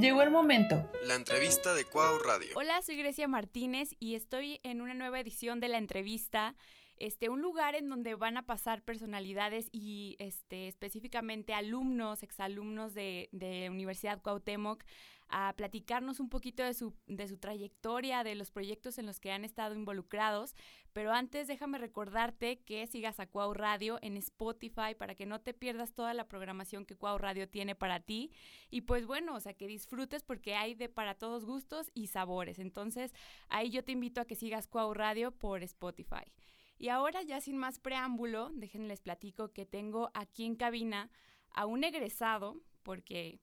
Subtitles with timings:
[0.00, 0.90] Llegó el momento.
[1.04, 2.48] La entrevista de Cuau Radio.
[2.54, 6.56] Hola, soy Grecia Martínez y estoy en una nueva edición de la entrevista.
[6.96, 13.28] Este, un lugar en donde van a pasar personalidades y este, específicamente alumnos, exalumnos de,
[13.32, 14.84] de Universidad Cuauhtémoc
[15.30, 19.30] a platicarnos un poquito de su, de su trayectoria, de los proyectos en los que
[19.30, 20.54] han estado involucrados.
[20.92, 25.54] Pero antes déjame recordarte que sigas a Cuau Radio en Spotify para que no te
[25.54, 28.32] pierdas toda la programación que Cuau Radio tiene para ti.
[28.70, 32.58] Y pues bueno, o sea, que disfrutes porque hay de para todos gustos y sabores.
[32.58, 33.14] Entonces
[33.48, 36.32] ahí yo te invito a que sigas Cuau Radio por Spotify.
[36.76, 41.10] Y ahora ya sin más preámbulo, déjenles platico que tengo aquí en cabina
[41.50, 43.38] a un egresado, porque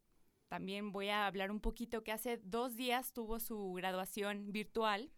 [0.48, 5.12] también voy a hablar un poquito que hace dos días tuvo su graduación virtual.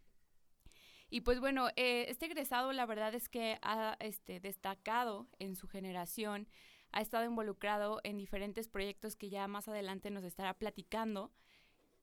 [1.10, 5.68] Y pues bueno, eh, este egresado la verdad es que ha este, destacado en su
[5.68, 6.48] generación,
[6.92, 11.32] ha estado involucrado en diferentes proyectos que ya más adelante nos estará platicando.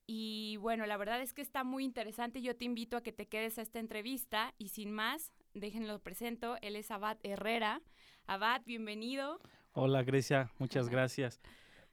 [0.08, 2.40] Y bueno, la verdad es que está muy interesante.
[2.40, 6.56] Yo te invito a que te quedes a esta entrevista y sin más, déjenlo presento.
[6.62, 7.82] Él es Abad Herrera.
[8.26, 9.40] Abad, bienvenido.
[9.72, 11.40] Hola Grecia, muchas gracias.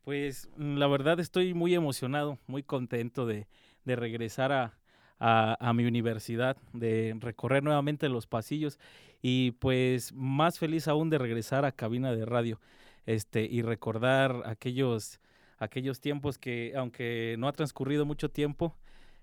[0.04, 3.48] Pues mm, la verdad estoy muy emocionado, muy contento de,
[3.86, 4.78] regresar a,
[5.20, 8.80] a, mi universidad, de recorrer nuevamente los pasillos
[9.22, 12.60] y pues más feliz aún de regresar a cabina de radio
[13.06, 15.20] este, y recordar aquellos,
[15.58, 18.76] aquellos tiempos que, aunque no ha transcurrido mucho tiempo,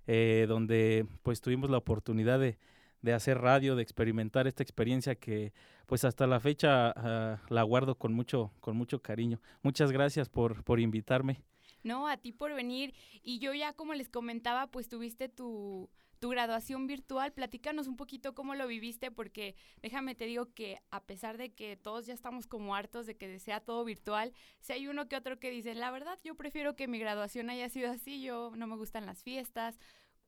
[0.06, 2.59] eh, donde pues tuvimos la oportunidad de,
[3.03, 5.53] de hacer radio, de experimentar esta experiencia que
[5.87, 9.41] pues hasta la fecha uh, la guardo con mucho, con mucho cariño.
[9.62, 11.43] Muchas gracias por, por invitarme.
[11.83, 12.95] No, a ti por venir.
[13.23, 15.89] Y yo ya como les comentaba, pues tuviste tu,
[16.21, 17.33] tu graduación virtual.
[17.33, 21.77] Platícanos un poquito cómo lo viviste, porque déjame te digo que a pesar de que
[21.77, 25.41] todos ya estamos como hartos de que sea todo virtual, si hay uno que otro
[25.41, 28.77] que dice, la verdad yo prefiero que mi graduación haya sido así, yo no me
[28.77, 29.81] gustan las fiestas,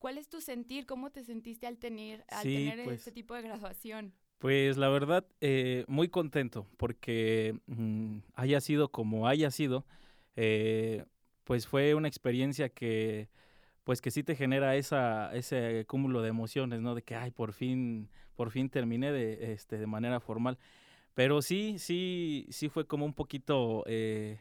[0.03, 0.85] ¿Cuál es tu sentir?
[0.85, 4.13] ¿Cómo te sentiste al tener, al tener pues este tipo de graduación?
[4.41, 9.87] Pues la verdad, eh, muy contento porque mm, haya sido como haya sido,
[10.35, 11.05] eh,
[11.45, 13.29] pues fue una experiencia que,
[13.85, 16.97] pues que sí te genera esa, ese cúmulo de emociones, ¿no?
[16.97, 20.59] De que, ay, por fin, por fin terminé de, este, de manera formal.
[21.15, 24.41] Pero sí, sí, sí fue como un poquito, eh,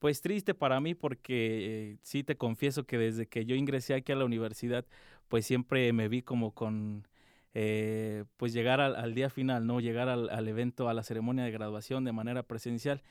[0.00, 4.16] pues triste para mí porque sí te confieso que desde que yo ingresé aquí a
[4.16, 4.86] la universidad,
[5.28, 7.06] pues siempre me vi como con,
[7.54, 9.78] eh, pues llegar al, día final, ¿no?
[9.78, 13.02] Llegar al, evento, a la ceremonia de graduación de manera presencial.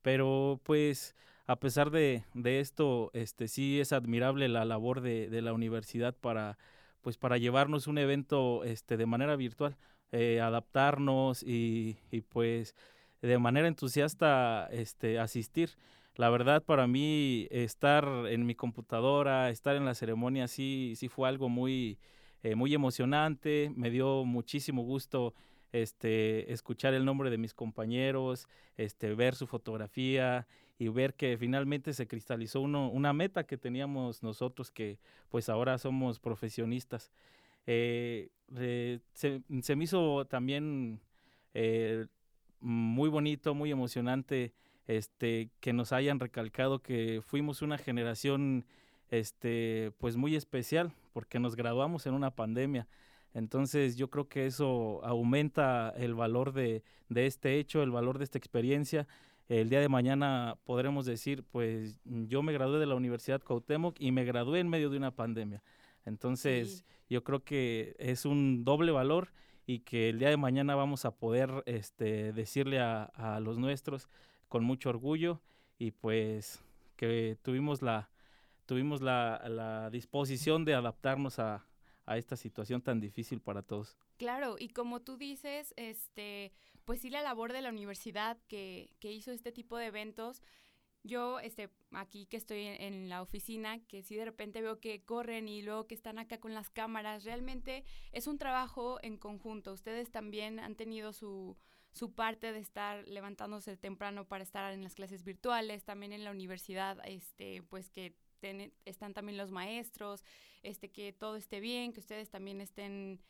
[0.00, 1.14] Pero pues
[1.46, 6.56] a pesar de, esto, este sí es admirable la labor de, la universidad para,
[7.02, 9.76] pues para llevarnos un evento este, de manera virtual,
[10.12, 12.74] eh, adaptarnos y, y pues
[13.20, 15.70] de manera entusiasta este, asistir
[16.18, 21.28] la verdad para mí estar en mi computadora, estar en la ceremonia sí, sí fue
[21.28, 21.96] algo muy,
[22.42, 25.32] eh, muy emocionante, me dio muchísimo gusto
[25.70, 31.92] este, escuchar el nombre de mis compañeros, este, ver su fotografía y ver que finalmente
[31.92, 34.98] se cristalizó uno, una meta que teníamos nosotros que
[35.28, 37.12] pues ahora somos profesionistas.
[37.64, 41.00] Eh, eh, se, se, me hizo también
[42.60, 44.52] muy bonito, muy emocionante
[44.88, 48.64] este, que nos hayan recalcado que fuimos una generación
[49.10, 52.88] este, pues muy especial porque nos graduamos en una pandemia.
[53.34, 58.24] Entonces yo creo que eso aumenta el valor de, de este hecho, el valor de
[58.24, 59.06] esta experiencia.
[59.48, 64.10] El día de mañana podremos decir, pues yo me gradué de la Universidad Cuauhtémoc y
[64.10, 65.62] me gradué en medio de una pandemia.
[66.06, 69.32] Entonces yo creo que es un doble valor
[69.66, 74.08] y que el día de mañana vamos a poder este, decirle a, a los nuestros
[74.48, 75.40] con mucho orgullo
[75.78, 76.62] y pues
[76.96, 78.10] que tuvimos la,
[78.66, 81.66] tuvimos la, la disposición de adaptarnos a,
[82.08, 83.96] a esta situación tan difícil para todos.
[84.16, 86.52] Claro, y como tú dices, este,
[86.84, 90.42] pues sí la labor de la universidad que, que hizo este tipo de eventos,
[91.04, 95.04] yo este, aquí que estoy en, en, la oficina, que sí de repente veo que
[95.04, 99.72] corren y luego que están acá con las cámaras, realmente es un trabajo en conjunto.
[99.72, 101.56] Ustedes también han tenido su,
[101.98, 106.30] su parte de estar levantándose temprano para estar en las clases virtuales, también en la
[106.30, 108.14] universidad, este, pues que
[108.84, 110.24] están también los maestros,
[110.62, 113.20] este, que todo esté bien, que ustedes también estén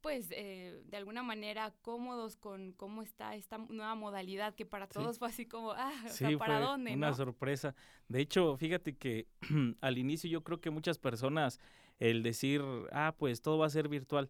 [0.00, 5.18] pues eh, de alguna manera cómodos con cómo está esta nueva modalidad que para todos
[5.18, 5.92] fue así como, ah,
[6.38, 6.92] ¿para dónde?
[6.92, 7.74] Una sorpresa.
[8.08, 9.28] De hecho, fíjate que
[9.80, 11.60] al inicio yo creo que muchas personas
[11.98, 12.62] el decir,
[12.92, 14.28] ah, pues todo va a ser virtual,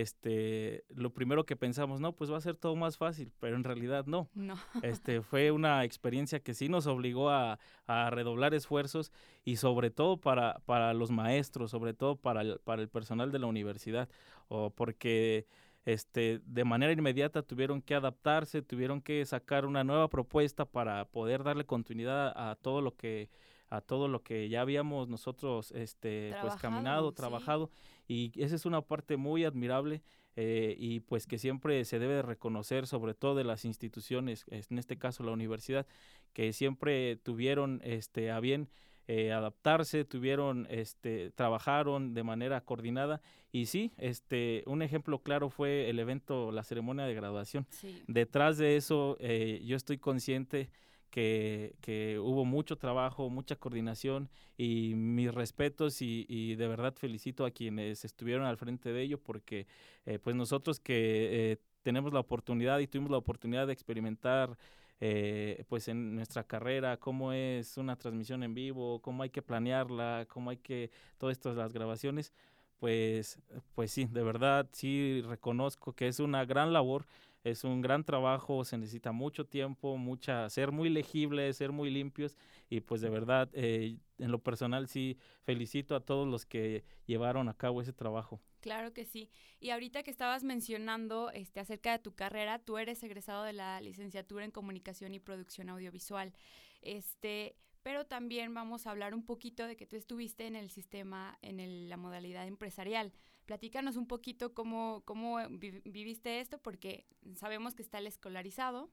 [0.00, 3.64] este, lo primero que pensamos, no, pues va a ser todo más fácil, pero en
[3.64, 4.28] realidad no.
[4.34, 4.56] No.
[4.82, 9.10] Este, fue una experiencia que sí nos obligó a, a redoblar esfuerzos
[9.44, 13.38] y sobre todo para, para los maestros, sobre todo para el, para el personal de
[13.38, 14.08] la universidad,
[14.48, 15.46] o porque
[15.86, 21.42] este, de manera inmediata tuvieron que adaptarse, tuvieron que sacar una nueva propuesta para poder
[21.42, 23.30] darle continuidad a todo lo que
[23.68, 27.70] a todo lo que ya habíamos nosotros este pues caminado, trabajado
[28.08, 30.02] y esa es una parte muy admirable
[30.36, 34.78] eh, y pues que siempre se debe de reconocer sobre todo de las instituciones, en
[34.78, 35.86] este caso la universidad,
[36.32, 38.68] que siempre tuvieron este a bien
[39.08, 43.20] eh, adaptarse, tuvieron, este, trabajaron de manera coordinada
[43.52, 47.68] y sí, este, un ejemplo claro fue el evento, la ceremonia de graduación.
[48.08, 50.70] Detrás de eso, eh, yo estoy consciente
[51.16, 54.28] que, que, hubo mucho trabajo, mucha coordinación
[54.58, 59.18] y mis respetos y, y, de verdad felicito a quienes estuvieron al frente de ello
[59.18, 59.66] porque
[60.04, 64.58] eh, pues nosotros que tenemos la oportunidad y tuvimos la oportunidad de experimentar
[65.00, 70.26] eh, pues en nuestra carrera, cómo es una transmisión en vivo, cómo hay que planearla,
[70.28, 72.34] cómo hay que, todo esto, las grabaciones,
[72.78, 73.38] pues,
[73.74, 77.06] pues sí, de verdad sí reconozco que es una gran labor,
[77.46, 82.36] es un gran trabajo, se necesita mucho tiempo, mucha, ser muy legible, ser muy limpios
[82.68, 87.48] y pues de verdad, eh, en lo personal sí felicito a todos los que llevaron
[87.48, 88.40] a cabo ese trabajo.
[88.60, 89.30] Claro que sí.
[89.60, 93.80] Y ahorita que estabas mencionando este, acerca de tu carrera, tú eres egresado de la
[93.80, 96.34] licenciatura en Comunicación y Producción Audiovisual.
[96.82, 97.54] Este,
[97.84, 101.88] pero también vamos a hablar un poquito de que tú estuviste en el sistema, en
[101.88, 103.12] la modalidad empresarial.
[103.46, 107.06] Platícanos un poquito cómo, cómo viviste esto, porque
[107.36, 108.90] sabemos que está el escolarizado,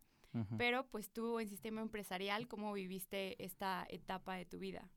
[0.57, 4.89] pero pues tú en sistema empresarial, ¿cómo viviste esta etapa de tu vida?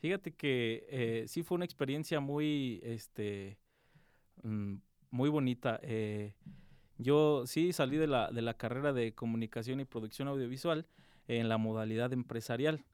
[0.00, 3.58] Fíjate que eh, sí fue una experiencia muy, este,
[4.42, 4.76] Mm,
[5.10, 5.78] muy bonita.
[5.82, 6.34] Eh,
[6.98, 10.86] yo sí salí de la, de la carrera de comunicación y producción audiovisual
[11.28, 12.84] en la modalidad empresarial.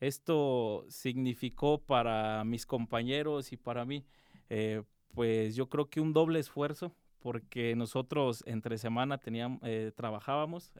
[0.00, 4.04] Esto significó para mis compañeros y para mí,
[4.48, 4.82] eh,
[5.14, 10.72] pues yo creo que un doble esfuerzo, porque nosotros entre semana teníamos, eh, trabajábamos,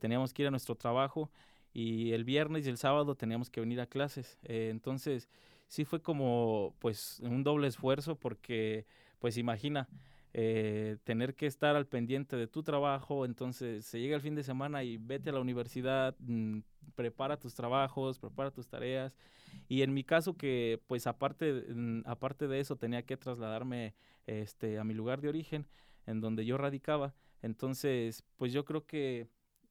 [0.00, 1.30] teníamos que ir a nuestro trabajo
[1.72, 4.38] y el viernes y el sábado teníamos que venir a clases.
[4.42, 5.28] entonces,
[5.68, 8.86] sí fue como pues un doble esfuerzo porque
[9.20, 9.88] pues imagina
[10.40, 14.44] eh, tener que estar al pendiente de tu trabajo, entonces se llega el fin de
[14.44, 16.60] semana y vete a la universidad, mm,
[16.94, 19.16] prepara tus trabajos, prepara tus tareas
[19.68, 23.96] y en mi caso que pues aparte, mm, aparte de eso tenía que trasladarme
[24.28, 25.66] este, a mi lugar de origen
[26.06, 29.26] en donde yo radicaba, entonces pues yo creo que,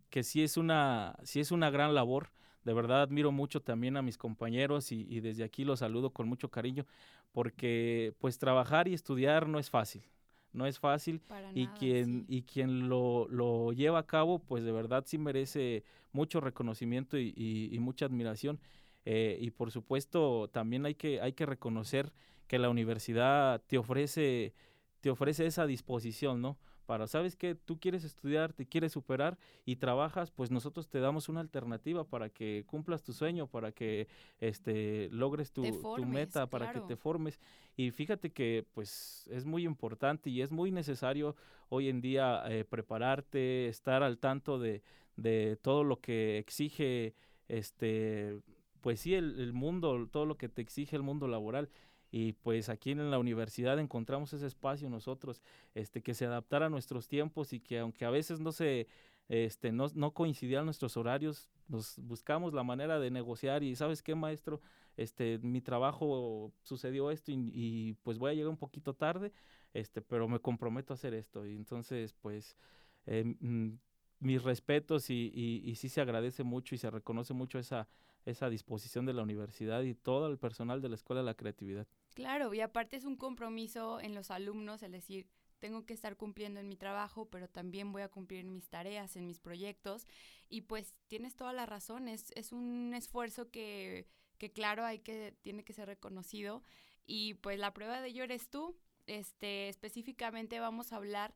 [0.10, 2.30] que sí es una, sí es una gran labor
[2.66, 6.52] de verdad admiro mucho también a mis compañeros y, desde aquí los saludo con mucho
[6.52, 6.86] cariño
[7.32, 10.04] porque pues trabajar y estudiar no es fácil
[10.54, 11.22] no es fácil
[11.54, 16.40] y quien y quien lo, lo, lleva a cabo pues de verdad sí merece mucho
[16.40, 18.60] reconocimiento y, mucha admiración.
[19.06, 22.12] Eh, y por supuesto también hay que hay que reconocer
[22.48, 24.54] que la universidad te ofrece
[25.00, 26.58] te ofrece esa disposición no
[26.88, 31.28] para, ¿sabes que Tú quieres estudiar, te quieres superar y trabajas, pues nosotros te damos
[31.28, 34.08] una alternativa para que cumplas tu sueño, para que
[34.40, 35.64] este, logres tu,
[36.06, 37.40] meta, para que te formes.
[37.76, 41.36] Y fíjate que pues es muy importante y es muy necesario
[41.70, 44.82] hoy en día eh, prepararte, estar al tanto de,
[45.18, 47.14] de todo lo que exige
[47.50, 48.40] este
[48.80, 51.70] pues sí el, el mundo, todo lo que te exige el mundo laboral
[52.12, 55.42] y pues aquí en la universidad encontramos ese espacio nosotros
[55.74, 58.88] este que se adaptara a nuestros tiempos y que aunque a veces no se
[59.28, 64.16] este no, no coincidían nuestros horarios nos buscamos la manera de negociar y sabes qué
[64.16, 64.62] maestro
[64.96, 69.34] este mi trabajo sucedió esto y, pues voy a llegar un poquito tarde
[69.74, 71.46] este pero me comprometo a hacer esto.
[71.46, 72.58] Y entonces pues
[73.06, 73.74] eh, mm,
[74.20, 77.88] mis respetos y, y, y sí se agradece mucho y se reconoce mucho esa
[78.28, 81.88] esa disposición de la universidad y todo el personal de la Escuela de la Creatividad.
[82.14, 85.28] Claro, y aparte es un compromiso en los alumnos, es decir,
[85.60, 89.16] tengo que estar cumpliendo en mi trabajo, pero también voy a cumplir en mis tareas,
[89.16, 90.06] en mis proyectos.
[90.50, 94.08] Y pues tienes toda la razón, es, es un esfuerzo que,
[94.38, 96.64] que, claro, hay que, tiene que ser reconocido.
[97.06, 98.78] Y pues la prueba de ello eres tú.
[99.08, 101.34] Este, específicamente vamos a hablar,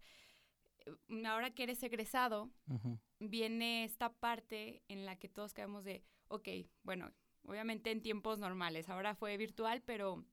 [0.85, 2.51] eh, ahora que eres egresado,
[3.19, 6.47] viene esta parte en la que todos caemos de, ok,
[6.83, 7.11] bueno,
[7.43, 10.25] obviamente en tiempos normales, ahora fue virtual, pero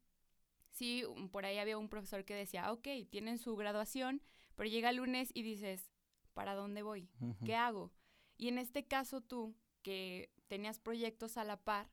[0.71, 4.23] sí, por ahí había un profesor que decía, ok, tienen su graduación,
[4.55, 5.93] pero llega el lunes y dices,
[6.35, 7.11] ¿para dónde voy?
[7.45, 7.93] ¿Qué hago?
[8.37, 11.91] Y en este caso tú, que tenías proyectos a la par,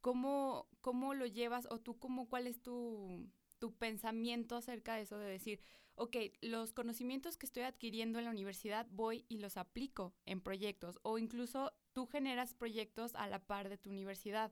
[0.00, 3.30] ¿cómo, cómo lo llevas o tú cómo, cuál es tu,
[3.62, 5.60] tu pensamiento acerca de eso, de decir,
[5.94, 10.98] ok, los conocimientos que estoy adquiriendo en la universidad voy y los aplico en proyectos
[11.02, 14.50] o incluso tú generas proyectos a la par de tu universidad.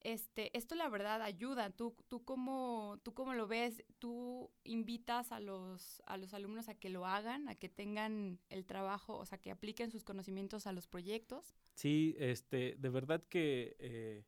[0.00, 1.70] Este, esto la verdad ayuda.
[1.70, 6.74] Tú, tú cómo, tú cómo lo ves, tú invitas a los, a los alumnos a
[6.74, 10.72] que lo hagan, a que tengan el trabajo, o sea, que apliquen sus conocimientos a
[10.72, 11.54] los proyectos.
[11.74, 14.24] Sí, este, de verdad que eh,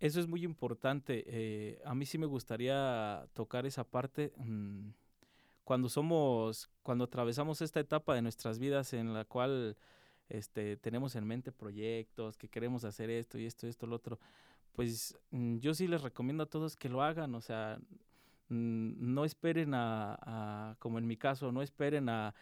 [0.00, 1.24] eso es muy importante.
[1.26, 4.32] Eh, a mí sí me gustaría tocar esa parte.
[4.36, 4.90] Mm,
[5.64, 9.76] cuando somos, cuando atravesamos esta etapa de nuestras vidas en la cual
[10.28, 14.18] este, tenemos en mente proyectos, que queremos hacer esto y esto esto, lo otro,
[14.72, 17.78] pues mm, yo sí les recomiendo a todos que lo hagan, o sea,
[18.48, 22.34] mm, no esperen a, como en mi caso, no esperen a,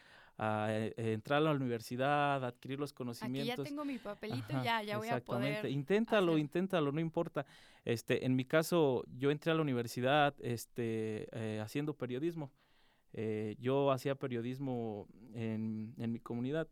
[0.71, 3.53] eh, entrar a la universidad, a adquirir los conocimientos.
[3.53, 5.67] Aquí ya tengo mi papelito, ya, ya voy a poder.
[5.67, 7.47] Inténtalo, inténtalo, no importa.
[7.85, 12.53] Este, en mi caso, yo entré a la universidad, este, eh, haciendo periodismo.
[13.13, 16.69] Eh, yo hacía periodismo en, en mi comunidad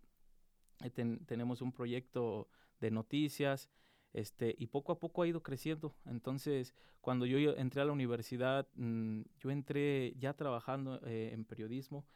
[0.82, 0.90] eh,
[1.26, 2.48] tenemos un proyecto
[2.80, 3.68] de noticias,
[4.12, 5.94] este, y poco a poco ha ido creciendo.
[6.06, 12.06] Entonces, cuando yo entré a la universidad, mm, yo entré ya trabajando eh, en periodismo.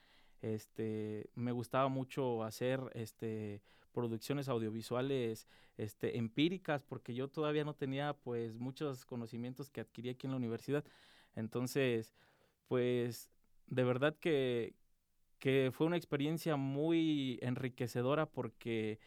[0.45, 5.49] Este, me gustaba mucho hacer este, producciones audiovisuales
[5.79, 10.37] este, empíricas, porque yo todavía no tenía pues muchos conocimientos que adquirí aquí en la
[10.37, 10.85] universidad.
[11.35, 12.15] Entonces,
[12.69, 13.31] pues
[13.69, 14.75] de verdad que,
[15.39, 18.99] que fue una experiencia muy enriquecedora porque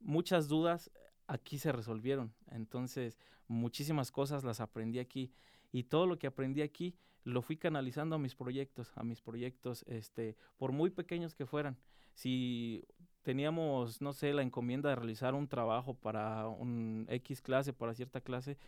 [0.00, 0.90] muchas dudas
[1.26, 2.32] aquí se resolvieron.
[2.50, 5.30] Entonces, muchísimas cosas las aprendí aquí
[5.72, 9.84] y todo lo que aprendí aquí lo fui canalizando a mis proyectos, a mis proyectos,
[9.88, 11.76] este, por muy pequeños que fueran.
[12.14, 12.84] Si
[13.22, 18.20] teníamos, no sé, la encomienda de realizar un trabajo para un X clase, para cierta
[18.20, 18.58] clase,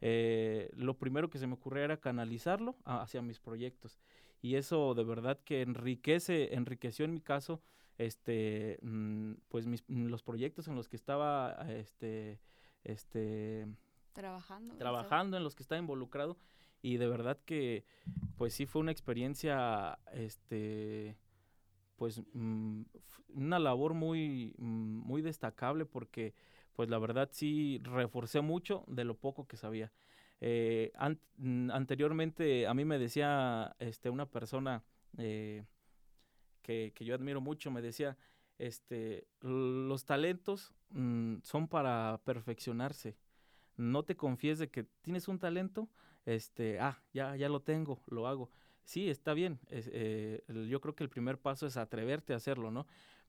[0.00, 4.00] eh, lo primero que se me ocurría era canalizarlo hacia mis proyectos
[4.42, 7.62] y eso de verdad que enriquece, enriqueció en mi caso,
[7.98, 12.40] este, mm, pues mis, mm, los proyectos en los que estaba, este,
[12.82, 13.68] este,
[14.12, 16.36] trabajando, trabajando en los que estaba involucrado
[16.82, 17.84] y de verdad que,
[18.36, 21.16] pues sí fue una experiencia, este,
[21.96, 22.82] pues mm,
[23.34, 26.34] una labor muy, muy destacable porque,
[26.74, 29.92] pues la verdad sí reforcé mucho de lo poco que sabía.
[30.40, 30.92] Eh,
[31.36, 34.84] mm, anteriormente a mí me decía este, una persona
[35.16, 35.64] eh,
[36.62, 38.16] que, yo admiro mucho, me decía,
[38.58, 43.16] este, los talentos mm, son para perfeccionarse.
[43.76, 45.88] No te confíes de que tienes un talento,
[46.28, 48.50] este, ah, ya, ya lo tengo, lo hago.
[48.84, 49.58] Sí, está bien.
[49.70, 52.86] Eh, yo creo que el primer paso es atreverte a hacerlo, ¿no?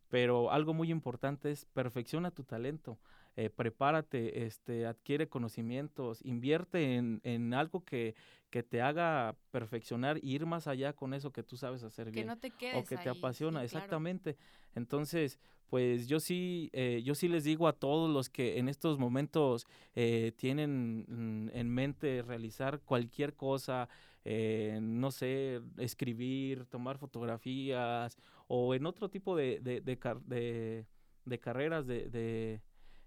[0.10, 3.00] Pero algo muy importante es perfecciona tu talento.
[3.40, 8.14] Eh, prepárate, este, adquiere conocimientos, invierte en, en algo que,
[8.50, 12.26] que, te haga perfeccionar e ir más allá con eso que tú sabes hacer bien.
[12.26, 14.36] Que no te quedes O que te apasiona, exactamente.
[14.76, 19.00] Entonces, pues yo sí, eh, yo sí les digo a todos los que en estos
[19.00, 19.66] momentos
[19.96, 23.88] eh, tienen mm, en mente realizar cualquier cosa,
[24.82, 28.18] no sé, escribir, tomar fotografías
[28.48, 30.86] o en otro tipo de, de, de,
[31.24, 32.62] de carreras de,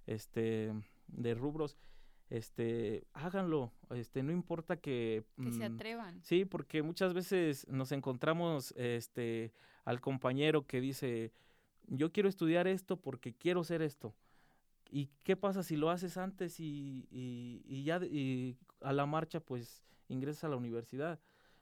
[0.06, 0.72] este,
[1.08, 1.76] de rubros,
[2.30, 5.24] este, háganlo, este, no importa que...
[5.36, 6.22] Que se mm, atrevan.
[6.22, 9.52] Sí, porque muchas veces nos encontramos, este,
[9.84, 11.32] al compañero que dice,
[11.88, 14.14] yo quiero estudiar esto porque quiero ser esto.
[14.90, 19.84] ¿Y qué pasa si lo haces antes y, y, ya y a la marcha pues
[20.08, 21.18] ingresas a la universidad?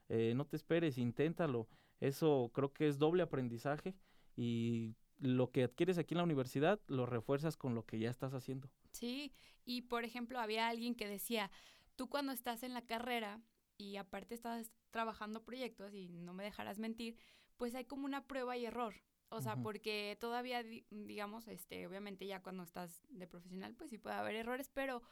[0.09, 1.68] Eh, no te esperes, inténtalo.
[2.00, 3.94] Eso creo que es doble aprendizaje
[4.37, 8.34] y lo que adquieres aquí en la universidad lo refuerzas con lo que ya estás
[8.34, 8.70] haciendo.
[8.92, 9.32] Sí,
[9.64, 11.50] y por ejemplo, había alguien que decía,
[11.96, 13.40] tú cuando estás en la carrera
[13.76, 17.16] y aparte estás trabajando proyectos y no me dejarás mentir,
[17.56, 18.94] pues hay como una prueba y error.
[19.32, 24.16] O sea, porque todavía, digamos, este, obviamente ya cuando estás de profesional, pues sí puede
[24.16, 25.02] haber errores, pero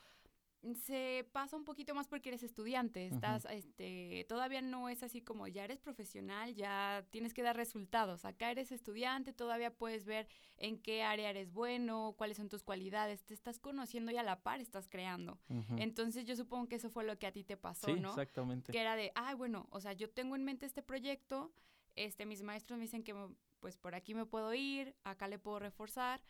[0.75, 5.47] se pasa un poquito más porque eres estudiante, estás, este, todavía no es así como
[5.47, 8.25] ya eres profesional, ya tienes que dar resultados.
[8.25, 13.25] Acá eres estudiante, todavía puedes ver en qué área eres bueno, cuáles son tus cualidades,
[13.25, 15.39] te estás conociendo y a la par estás creando.
[15.77, 18.11] Entonces yo supongo que eso fue lo que a ti te pasó, ¿no?
[18.11, 18.73] Exactamente.
[18.73, 21.53] Que era de, ah, bueno, o sea, yo tengo en mente este proyecto,
[21.95, 23.15] este, mis maestros me dicen que
[23.61, 26.23] pues por aquí me puedo ir, acá le puedo reforzar.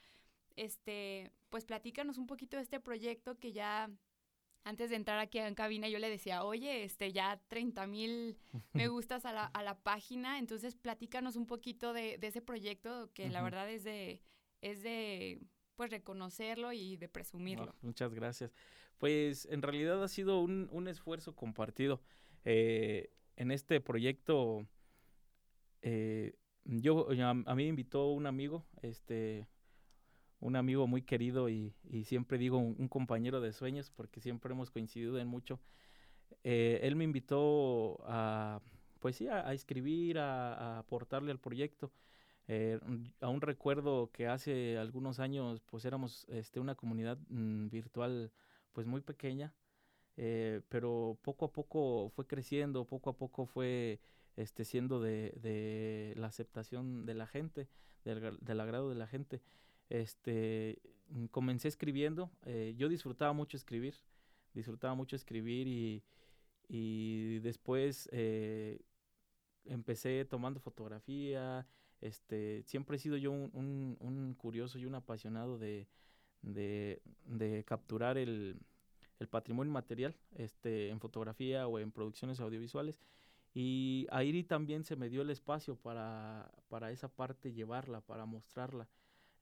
[0.56, 3.90] Este, pues platícanos un poquito de este proyecto que ya
[4.68, 8.36] antes de entrar aquí en cabina yo le decía, oye, este, ya 30 mil
[8.74, 13.10] me gustas a la, a la, página, entonces platícanos un poquito de, de ese proyecto
[13.14, 14.20] que la verdad es de,
[14.60, 15.40] es de,
[15.74, 17.74] pues reconocerlo y de presumirlo.
[17.80, 18.52] muchas gracias.
[18.98, 22.02] Pues en realidad ha sido un, un esfuerzo compartido.
[22.44, 24.66] Eh, en este proyecto,
[25.82, 26.34] eh,
[26.64, 29.46] yo a, mí me invitó un amigo, este,
[30.40, 34.70] un amigo muy querido y, y siempre digo un, compañero de sueños porque siempre hemos
[34.70, 35.60] coincidido en mucho.
[36.44, 38.60] Eh, él me invitó a,
[39.00, 41.92] pues sí, a, escribir, a, aportarle al proyecto.
[42.46, 42.78] Eh,
[43.20, 48.32] aún recuerdo que hace algunos años pues éramos este, una comunidad mm, virtual
[48.72, 49.52] pues muy pequeña,
[50.16, 54.00] eh, pero poco a poco fue creciendo, poco a poco fue
[54.36, 57.68] este, siendo de, de la aceptación de la gente,
[58.04, 59.42] del, del agrado de la gente
[59.88, 60.80] este,
[61.30, 62.30] comencé escribiendo.
[62.44, 63.94] Eh, yo disfrutaba mucho escribir,
[64.54, 66.04] disfrutaba mucho escribir y,
[66.68, 68.80] y después eh,
[69.64, 71.66] empecé tomando fotografía.
[72.00, 75.88] Este, siempre he sido yo un, un, curioso y un apasionado de,
[76.42, 78.60] de, de capturar el,
[79.18, 83.00] el, patrimonio material este, en fotografía o en producciones audiovisuales.
[83.54, 88.88] Y ahí también se me dio el espacio para, para esa parte llevarla, para mostrarla.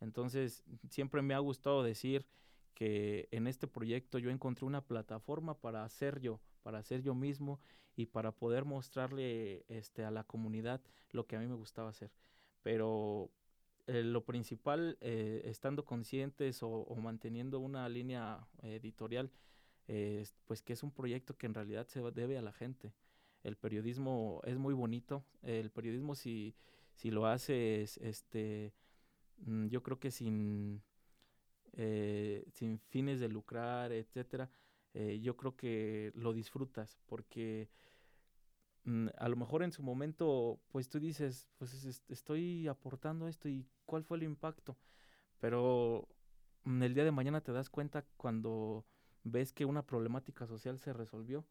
[0.00, 2.26] Entonces, siempre me ha gustado decir
[2.74, 7.58] que en este proyecto yo encontré una plataforma para hacer yo, para hacer yo mismo
[7.96, 12.10] y para poder mostrarle este, a la comunidad lo que a mí me gustaba hacer.
[12.62, 13.30] Pero
[13.86, 19.30] eh, lo principal, eh, estando conscientes o, manteniendo una línea editorial,
[20.46, 22.92] pues que es un proyecto que en realidad se debe a la gente.
[23.44, 25.24] El periodismo es muy bonito.
[25.42, 26.56] El periodismo si,
[26.96, 28.74] si lo haces este,
[29.44, 30.82] yo creo que sin,
[31.72, 34.50] eh, sin fines de lucrar, etcétera,
[34.94, 37.68] eh, yo creo que lo disfrutas porque
[38.84, 43.66] mm, a lo mejor en su momento, pues tú dices, pues estoy aportando esto y
[43.84, 44.76] cuál fue el impacto,
[45.38, 46.08] pero
[46.64, 48.86] mm, el día de mañana te das cuenta cuando
[49.24, 51.46] ves que una problemática social se resolvió,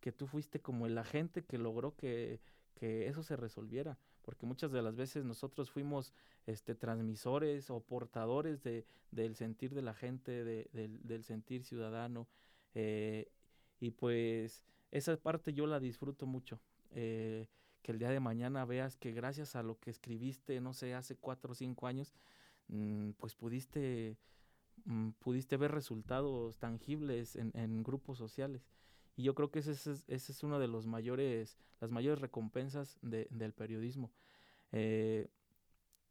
[0.00, 2.40] que tú fuiste como el agente que logró que,
[2.74, 6.12] que eso se resolviera porque muchas de las veces nosotros fuimos
[6.44, 10.68] este, transmisores o portadores de, del sentir de la gente, de,
[11.02, 12.28] del sentir ciudadano,
[12.74, 13.32] eh,
[13.80, 16.60] y pues esa parte yo la disfruto mucho.
[16.90, 17.48] Eh,
[17.80, 21.16] que el día de mañana veas que gracias a lo que escribiste, no sé, hace
[21.16, 22.12] cuatro o cinco años,
[22.66, 24.18] mm, pues pudiste,
[24.84, 28.68] mm, pudiste ver resultados tangibles en, en grupos sociales.
[29.18, 32.96] Y yo creo que ese es, ese es uno de los mayores, las mayores recompensas
[33.02, 34.12] de, del periodismo.
[34.70, 35.26] Eh,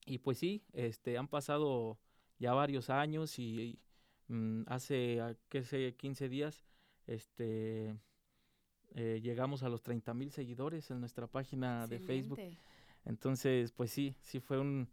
[0.06, 1.98] y pues sí, este, han pasado
[2.38, 3.80] ya varios años y,
[4.28, 6.65] mm, hace, ah, qué sé, 15 días,
[7.06, 7.96] este,
[8.93, 12.41] eh, llegamos a los 30 mil seguidores en nuestra página de Facebook.
[13.06, 14.89] Entonces, pues sí, sí fue un,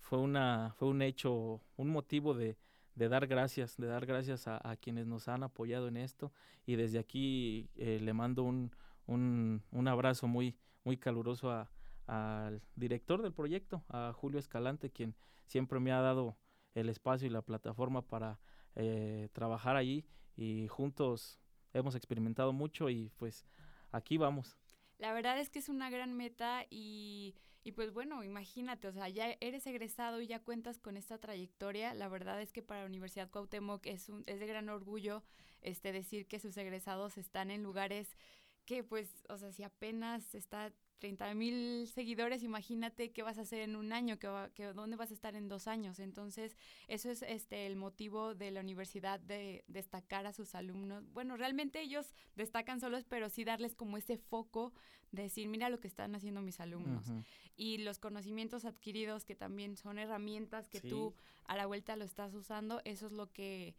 [0.00, 2.56] fue una, fue un hecho, un motivo de,
[2.94, 6.32] de dar gracias, de dar gracias a, quienes nos han apoyado en esto
[6.66, 8.70] y desde aquí eh, le mando un,
[9.06, 11.70] un, un, abrazo muy, muy caluroso a,
[12.06, 15.14] al director del proyecto, a Julio Escalante, quien
[15.46, 16.36] siempre me ha dado
[16.74, 18.38] el espacio y la plataforma para
[18.74, 20.04] eh, trabajar allí
[20.36, 21.38] y juntos
[21.74, 23.46] hemos experimentado mucho y pues
[23.90, 24.56] aquí vamos.
[25.02, 27.34] La verdad es que es una gran meta y
[27.64, 31.94] y pues bueno, imagínate, o sea, ya eres egresado y ya cuentas con esta trayectoria.
[31.94, 35.22] La verdad es que para la Universidad Cuauhtémoc es, un, es de gran orgullo
[35.60, 38.16] este, decir que sus egresados están en lugares
[38.64, 43.62] que pues, o sea, si apenas está 30 mil seguidores, imagínate qué vas a hacer
[43.62, 45.98] en un año, que, dónde vas a estar en dos años.
[45.98, 51.12] Entonces, eso es este el motivo de la universidad de destacar a sus alumnos.
[51.12, 54.72] Bueno, realmente ellos destacan solos, pero sí darles como ese foco
[55.10, 57.10] de decir, mira lo que están haciendo mis alumnos.
[57.56, 62.32] Y los conocimientos adquiridos, que también son herramientas que tú a la vuelta lo estás
[62.32, 63.74] usando, eso es lo que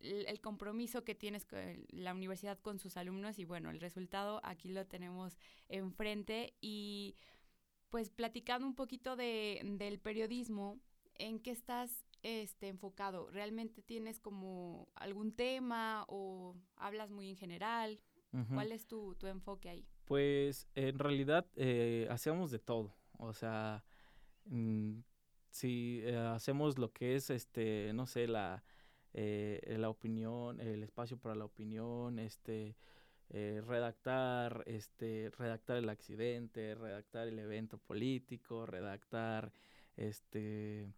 [0.00, 4.68] el compromiso que tienes con la universidad con sus alumnos y bueno, el resultado aquí
[4.68, 7.16] lo tenemos enfrente y
[7.90, 10.80] pues platicando un poquito de, del periodismo,
[11.14, 13.30] ¿en qué estás este, enfocado?
[13.30, 18.00] ¿Realmente tienes como algún tema o hablas muy en general?
[18.52, 19.88] ¿Cuál es tu, tu, enfoque ahí?
[20.04, 23.82] Pues en realidad eh, hacemos de todo, o sea,
[24.44, 24.98] mm,
[25.48, 28.62] si eh, hacemos lo que es, este, no sé, la
[29.18, 32.76] eh, la opinión, el espacio para la opinión, este,
[33.30, 39.54] eh, redactar, este, redactar el accidente, redactar el evento político, redactar,
[39.96, 40.92] este,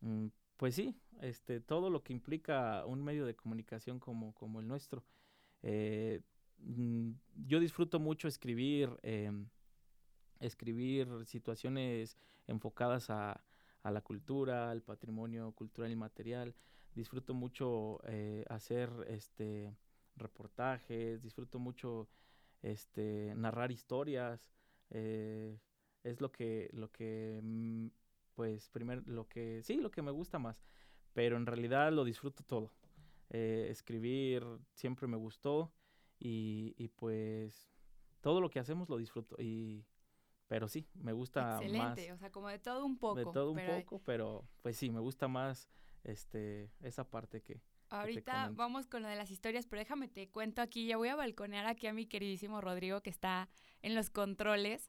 [0.00, 4.66] mm, pues sí, este, todo lo que implica un medio de comunicación como, como el
[4.66, 5.04] nuestro.
[5.62, 6.20] Eh,
[6.58, 7.12] mm,
[7.46, 9.46] yo disfruto mucho escribir, em,
[10.40, 12.16] escribir situaciones
[12.48, 13.40] enfocadas a,
[13.84, 16.56] a la cultura, al patrimonio cultural y material,
[16.94, 19.76] disfruto mucho eh, hacer este
[20.16, 22.08] reportajes, disfruto mucho
[22.62, 24.46] este narrar historias,
[24.90, 25.58] eh,
[26.04, 27.86] es lo que, lo que, mm,
[28.34, 30.62] pues, primero, lo que, sí, lo que me gusta más,
[31.12, 32.72] pero en realidad lo disfruto todo.
[33.30, 35.72] Eh, escribir siempre me gustó
[36.18, 37.70] y, y, pues
[38.20, 39.86] todo lo que hacemos lo disfruto y
[40.52, 43.16] pero sí, me gusta Excelente, o sea, como de todo un poco.
[43.16, 45.66] De todo un poco, pero pues sí, me gusta más
[46.04, 47.60] este esa parte que
[47.92, 51.16] Ahorita vamos con lo de las historias, pero déjame te cuento aquí, ya voy a
[51.16, 53.50] balconear aquí a mi queridísimo Rodrigo que está
[53.82, 54.88] en los controles,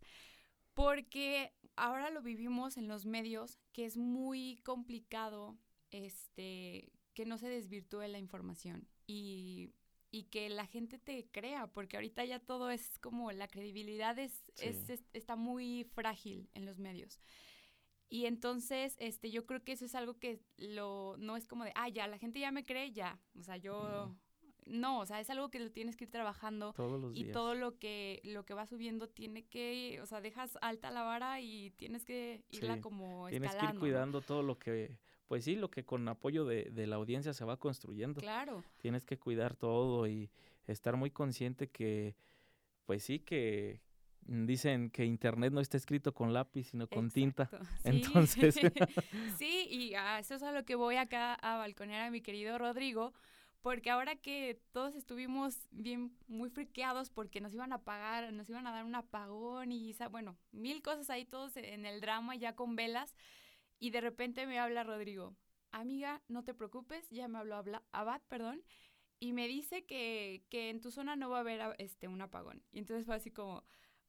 [0.73, 5.58] porque ahora lo vivimos en los medios, que es muy complicado
[5.91, 9.73] este que no se desvirtúe la información y,
[10.10, 14.52] y que la gente te crea, porque ahorita ya todo es como la credibilidad es,
[14.58, 17.19] es, está muy frágil en los medios.
[18.13, 21.71] Y entonces, este, yo creo que eso es algo que lo, no es como de,
[21.73, 23.19] ah, ya, la gente ya me cree, ya.
[23.39, 24.15] O sea, yo,
[24.67, 26.73] no, o sea, es algo que lo tienes que ir trabajando.
[26.73, 30.60] Todos los y todo lo que, lo que va subiendo tiene que, o sea, dejas
[30.62, 33.49] alta la vara y tienes que irla como escalando.
[33.49, 36.86] Tienes que ir cuidando todo lo que, pues sí, lo que con apoyo de, de
[36.86, 38.21] la audiencia se va construyendo.
[38.21, 38.63] Claro.
[38.78, 40.30] Tienes que cuidar todo y
[40.67, 42.15] estar muy consciente que,
[42.86, 43.82] pues sí, que,
[44.25, 47.49] dicen que internet no está escrito con lápiz, sino con tinta.
[47.83, 48.55] Entonces.
[49.38, 53.13] sí, y eso es a lo que voy acá a balconear a mi querido Rodrigo,
[53.62, 58.67] porque ahora que todos estuvimos bien muy friqueados porque nos iban a pagar, nos iban
[58.67, 62.75] a dar un apagón y bueno, mil cosas ahí todos en el drama ya con
[62.75, 63.15] velas,
[63.79, 65.36] y de repente me habla Rodrigo,
[65.71, 68.63] amiga, no te preocupes, ya me habló Abad, perdón,
[69.19, 72.62] y me dice que, que en tu zona no va a haber este, un apagón.
[72.73, 73.63] Y entonces fue así como,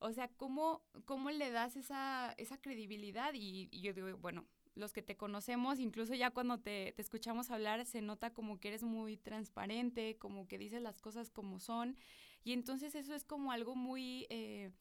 [0.05, 3.33] o sea, ¿cómo, cómo le das esa, esa credibilidad?
[3.33, 7.87] Y, yo digo, bueno, los que te conocemos, incluso ya cuando te, te, escuchamos hablar,
[7.87, 11.97] se nota como que eres muy transparente, como que dices las cosas como son.
[12.43, 14.73] Y entonces eso es como algo muy, eh,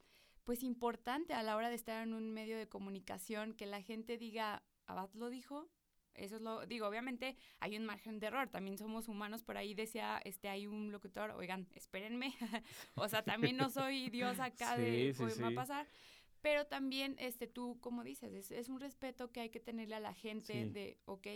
[0.44, 4.18] pues, importante a la hora de estar en un medio de comunicación, que la gente
[4.18, 5.70] diga, Abad lo dijo,
[6.15, 9.73] eso es lo, digo, obviamente hay un margen de error, también somos humanos, por ahí
[9.73, 12.34] decía, este, hay un locutor, oigan, espérenme,
[12.95, 15.88] o sea, también no soy Dios acá de, sí, va a pasar,
[16.41, 20.13] pero también, este, tú, como dices, es, un respeto que hay que tenerle a la
[20.13, 21.28] gente de, ok,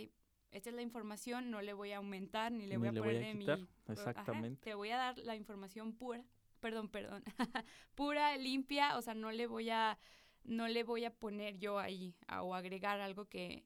[0.50, 3.34] esta es la información, no le voy a aumentar, ni le voy a poner de
[3.34, 3.46] mi...
[3.88, 4.62] Exactamente.
[4.62, 6.24] te voy a dar la información pura,
[6.60, 7.24] perdón, perdón,
[7.94, 9.98] pura, limpia, o sea, no le voy a,
[10.44, 13.64] no le voy a poner yo ahí o agregar algo que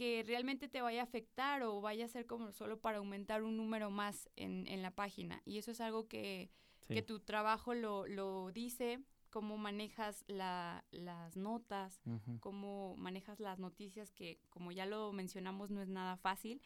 [0.00, 3.58] que realmente te vaya a afectar o vaya a ser como solo para aumentar un
[3.58, 5.42] número más en, en la página.
[5.44, 6.48] Y eso es algo que,
[6.88, 12.00] que tu trabajo lo, lo dice, cómo manejas la, las notas,
[12.40, 16.62] cómo manejas las noticias, que como ya lo mencionamos no es nada fácil.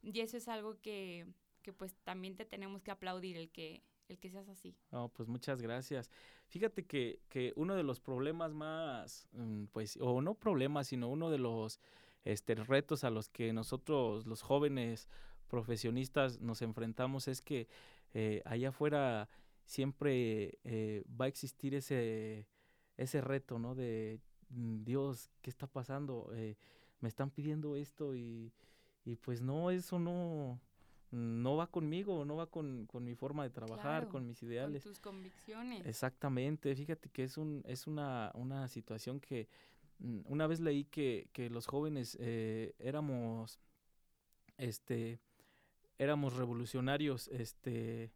[0.00, 1.26] Y eso es algo que,
[1.62, 4.76] que pues también te tenemos que aplaudir, el que, el que seas así.
[4.92, 6.08] Oh, pues muchas gracias.
[6.46, 11.30] Fíjate que, que uno de los problemas más, mm, pues, o no problemas, sino uno
[11.30, 11.80] de los
[12.26, 15.08] este, retos a los que nosotros los jóvenes
[15.48, 17.68] profesionistas nos enfrentamos es que
[18.14, 19.28] eh, allá afuera
[19.64, 22.48] siempre eh, va a existir ese,
[22.96, 23.74] ese reto, ¿no?
[23.74, 26.30] De mm, Dios, ¿qué está pasando?
[26.34, 26.56] Eh,
[27.00, 28.52] me están pidiendo esto y,
[29.04, 30.60] y, pues no, eso no,
[31.12, 34.82] no va conmigo, no va con, con mi forma de trabajar, con mis ideales.
[34.82, 35.86] Con tus convicciones.
[35.86, 39.48] Exactamente, fíjate que es, un, es una, una situación que
[39.98, 43.58] una vez leí que, que los jóvenes eh, éramos,
[44.58, 45.20] este,
[45.98, 48.12] éramos revolucionarios, este,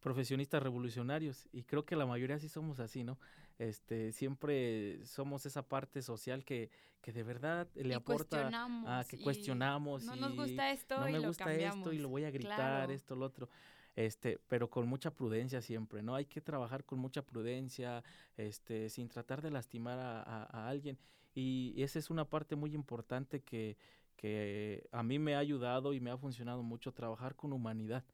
[0.00, 3.18] profesionistas revolucionarios y creo que la mayoría sí somos así, ¿no?
[3.58, 8.50] Este, siempre somos esa parte social que, que de verdad le aporta
[8.86, 12.08] a que cuestionamos no nos gusta esto no y me lo gusta esto y lo
[12.08, 13.48] voy a gritar, esto, lo otro
[13.96, 16.14] este, pero con mucha prudencia siempre, ¿no?
[16.14, 18.02] Hay que trabajar con mucha prudencia,
[18.36, 20.98] este, sin tratar de lastimar a, a, alguien.
[21.34, 23.76] Y esa es una parte muy importante que,
[24.16, 28.04] que a mí me ha ayudado y me ha funcionado mucho trabajar con humanidad.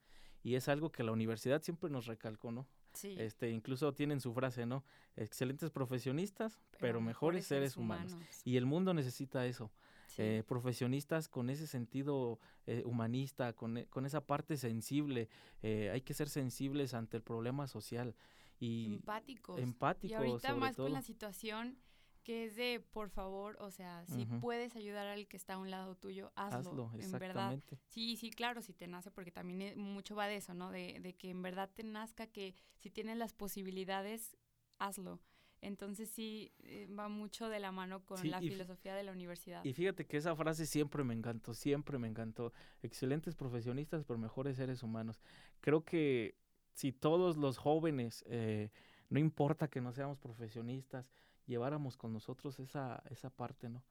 [0.42, 2.66] Y es algo que la universidad siempre nos recalcó, ¿no?
[2.94, 3.14] Sí.
[3.18, 4.84] Este, incluso tienen su frase, ¿no?
[5.16, 8.16] Excelentes profesionistas, pero, mejores, seres humanos.
[8.44, 9.70] Y el mundo necesita eso.
[10.18, 15.28] Eh, profesionistas con ese sentido eh, humanista, con, e, con, esa parte sensible.
[15.62, 18.14] Eh, hay que ser sensibles ante el problema social.
[18.58, 19.60] Y empáticos.
[19.60, 20.10] Empáticos.
[20.10, 21.78] Y ahorita más con la situación
[22.22, 25.70] que es de, por favor, o sea, si puedes ayudar al que está a un
[25.70, 27.58] lado tuyo, hazlo, en verdad.
[27.88, 30.70] Sí, sí, claro, si te nace, porque también mucho va de eso, ¿no?
[30.70, 34.36] De, de que en verdad te nazca que si tienes las posibilidades,
[34.78, 35.18] hazlo.
[35.62, 39.64] Entonces sí, eh, va mucho de la mano con la filosofía de la universidad.
[39.64, 42.52] Y fíjate que esa frase siempre me encantó, siempre me encantó.
[42.82, 45.20] Excelentes profesionistas, pero mejores seres humanos.
[45.60, 46.34] Creo que
[46.72, 48.70] si todos los jóvenes, eh,
[49.10, 51.10] no importa que no seamos profesionistas,
[51.46, 53.82] lleváramos con nosotros esa, esa parte, ¿no?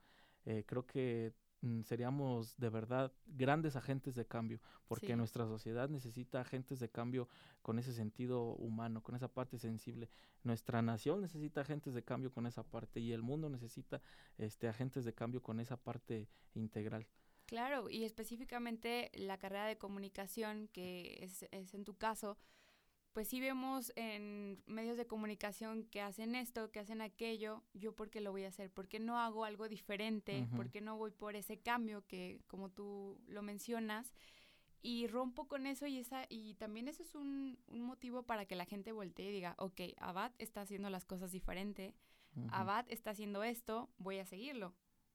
[0.45, 1.33] Eh, creo que
[1.83, 7.27] seríamos de verdad grandes agentes de cambio, porque nuestra sociedad necesita agentes de cambio
[7.61, 10.09] con ese sentido humano, con esa parte sensible.
[10.43, 14.01] Nuestra nación necesita agentes de cambio con esa parte y el mundo necesita
[14.37, 17.07] este agentes de cambio con esa parte integral.
[17.45, 22.37] Claro, y específicamente la carrera de comunicación, que es, es en tu caso,
[23.19, 28.09] pues sí vemos en medios de comunicación que hacen esto, que hacen aquello, yo por
[28.09, 31.11] qué lo voy a hacer, por qué no hago algo diferente, por qué no voy
[31.11, 34.13] por ese cambio que como tú lo mencionas
[34.81, 38.63] y rompo con eso y esa y también eso es un, motivo para que la
[38.63, 41.95] gente voltee y diga, ok, Abad está haciendo las cosas diferente,
[42.51, 44.73] Abad está haciendo esto, voy a seguirlo.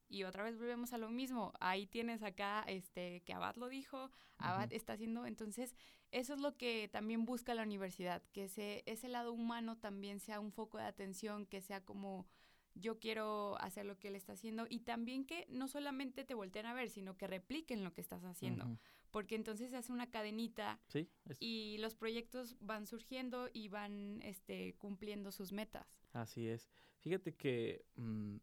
[0.09, 1.53] Y otra vez volvemos a lo mismo.
[1.61, 5.75] Ahí tienes acá este que Abad lo dijo, Abad está haciendo, entonces
[6.11, 10.41] eso es lo que también busca la universidad, que ese, ese lado humano también sea
[10.41, 12.27] un foco de atención, que sea como
[12.75, 16.67] yo quiero hacer lo que él está haciendo y también que no solamente te volteen
[16.67, 18.79] a ver, sino que repliquen lo que estás haciendo,
[19.11, 20.81] porque entonces se hace una cadenita
[21.39, 26.01] y los proyectos van surgiendo y van este, cumpliendo sus metas.
[26.13, 26.69] Así es.
[26.99, 28.37] Fíjate que mm,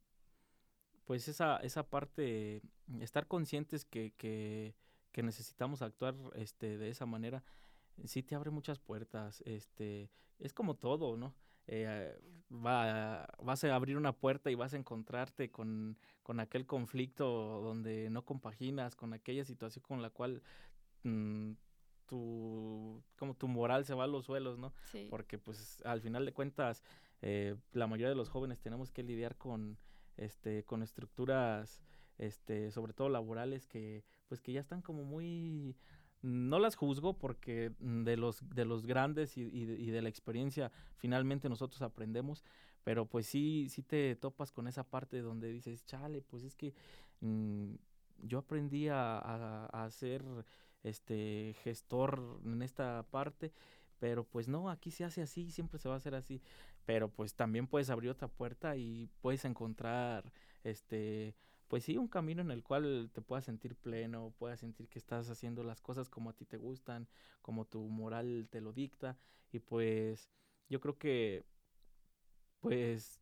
[1.06, 2.62] pues esa, esa parte,
[3.00, 4.76] estar conscientes que, que,
[5.12, 7.44] que, necesitamos actuar este, de esa manera,
[8.06, 9.42] sí te abre muchas puertas.
[9.46, 10.10] Este,
[10.40, 11.36] es como todo, ¿no?
[11.68, 12.20] Eh,
[12.52, 18.10] va, vas a abrir una puerta y vas a encontrarte con, con, aquel conflicto donde
[18.10, 20.42] no compaginas, con aquella situación con la cual
[21.04, 21.52] mm,
[22.06, 24.74] tu, como tu moral se va a los suelos, ¿no?
[25.10, 26.84] Porque pues al final de cuentas
[27.22, 29.78] eh, la mayoría de los jóvenes tenemos que lidiar con
[30.18, 31.82] este, con estructuras,
[32.18, 35.76] este, sobre todo laborales, que, pues que ya están como muy,
[36.22, 41.50] no las juzgo porque de los, de los grandes y, y, de la experiencia finalmente
[41.50, 42.44] nosotros aprendemos,
[42.84, 46.74] pero pues sí, sí te topas con esa parte donde dices, chale, pues es que
[47.22, 47.74] mm,
[48.24, 50.24] yo aprendí a, a, a, ser
[50.84, 53.52] este gestor en esta parte
[54.02, 56.42] pero pues no, aquí se hace así, siempre se va a hacer así,
[56.92, 60.34] pero pues también puedes abrir otra puerta y puedes encontrar,
[60.66, 61.38] este,
[61.70, 65.30] pues sí, un camino en el cual te puedas sentir pleno, puedas sentir que estás
[65.30, 67.08] haciendo las cosas como a ti te gustan,
[67.42, 69.18] como tu moral te lo dicta,
[69.54, 70.30] y pues
[70.68, 71.46] yo creo que,
[72.60, 73.22] pues,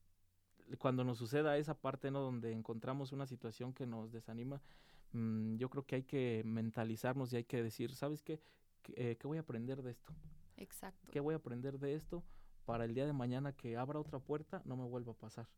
[0.80, 2.22] cuando nos suceda esa parte, ¿no?
[2.22, 4.64] Donde encontramos una situación que nos desanima,
[5.12, 8.42] mm, yo creo que hay que mentalizarnos y hay que decir, ¿sabes qué?
[8.82, 10.12] ¿Qué, eh, ¿Qué voy a aprender de esto?
[10.58, 11.12] Exacto.
[11.12, 12.24] ¿Qué voy a aprender de esto
[12.70, 15.50] para el día de mañana que abra otra puerta no me vuelva a pasar?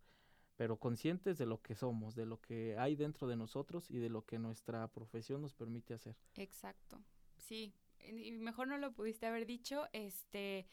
[0.55, 4.07] Pero conscientes de lo que somos, de lo que hay dentro de nosotros y de
[4.07, 6.15] lo que nuestra profesión nos permite hacer.
[6.35, 7.03] Exacto.
[7.37, 7.73] Sí,
[8.07, 10.67] y mejor no lo pudiste haber dicho, este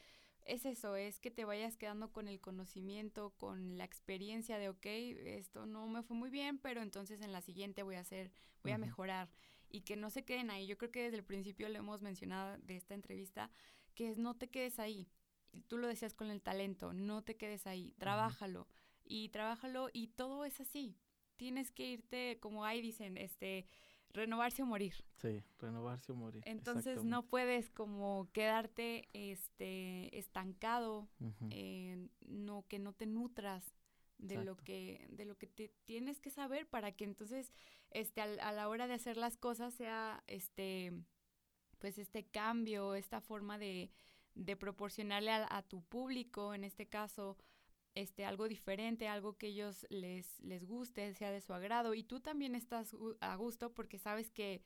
[0.45, 4.87] es eso, es que te vayas quedando con el conocimiento, con la experiencia de, ok,
[4.87, 8.31] esto no me fue muy bien, pero entonces en la siguiente voy a hacer,
[8.63, 9.29] voy a mejorar
[9.69, 10.69] y que no se queden ahí.
[10.69, 13.51] Yo creo que desde el principio lo hemos mencionado de esta entrevista,
[13.97, 15.09] que es no te quedes ahí.
[15.67, 18.69] Tú lo decías con el talento, no te quedes ahí, trabájalo
[19.05, 20.97] y trabájalo y todo es así.
[21.37, 23.67] Tienes que irte, como ahí dicen, este,
[24.11, 24.95] renovarse o morir.
[25.17, 26.43] Sí, renovarse o morir.
[26.47, 31.09] Entonces no puedes como quedarte este estancado,
[32.21, 33.75] no que no te nutras
[34.19, 37.53] de lo que de lo que te tienes que saber para que entonces
[37.91, 40.93] este a la hora de hacer las cosas sea este
[41.79, 43.91] pues este cambio, esta forma de,
[44.39, 47.37] de proporcionarle a, tu público, en este caso,
[47.95, 51.95] este, algo diferente, algo que ellos les, les guste, sea de su agrado.
[51.95, 54.63] Y tú también estás a gusto porque sabes que,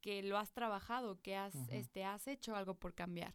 [0.00, 3.34] que lo has trabajado, que has, este, has hecho algo por cambiar.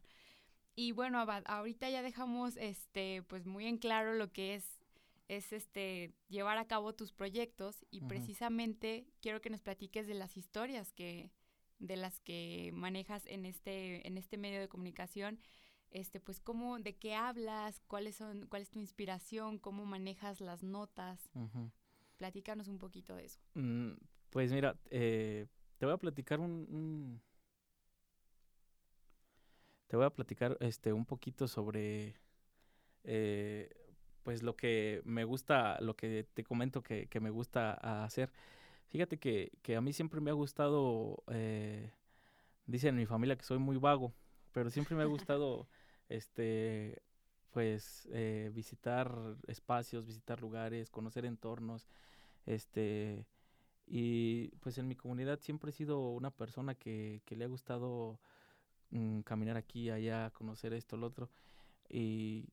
[0.74, 4.82] Y bueno, ahorita ya dejamos este, pues muy en claro lo que es
[5.28, 10.36] es este llevar a cabo tus proyectos y precisamente quiero que nos platiques de las
[10.36, 11.32] historias que,
[11.80, 15.40] de las que manejas en este, en este medio de comunicación,
[15.92, 20.64] este, pues cómo, de qué hablas, cuáles son, cuál es tu inspiración, cómo manejas las
[20.64, 21.30] notas.
[22.18, 23.40] Platícanos un poquito de eso.
[23.56, 23.92] Mm,
[24.30, 27.22] pues mira, eh, te voy a platicar un,
[29.88, 32.16] te voy a platicar este un poquito sobre
[33.04, 33.70] eh,
[34.24, 37.74] pues lo que me gusta, lo que te comento que, que me gusta
[38.04, 38.32] hacer.
[38.88, 41.92] Fíjate que, que, a mí siempre me ha gustado, eh,
[42.66, 44.14] dicen en mi familia que soy muy vago,
[44.52, 45.68] pero siempre me ha gustado,
[46.12, 47.02] este,
[47.52, 51.88] pues eh, visitar espacios, visitar lugares, conocer entornos,
[52.46, 53.26] este,
[53.88, 58.20] y pues en mi comunidad siempre he sido una persona que, que le ha gustado
[58.92, 61.30] mm, caminar aquí, allá, conocer esto, lo otro,
[61.90, 62.50] y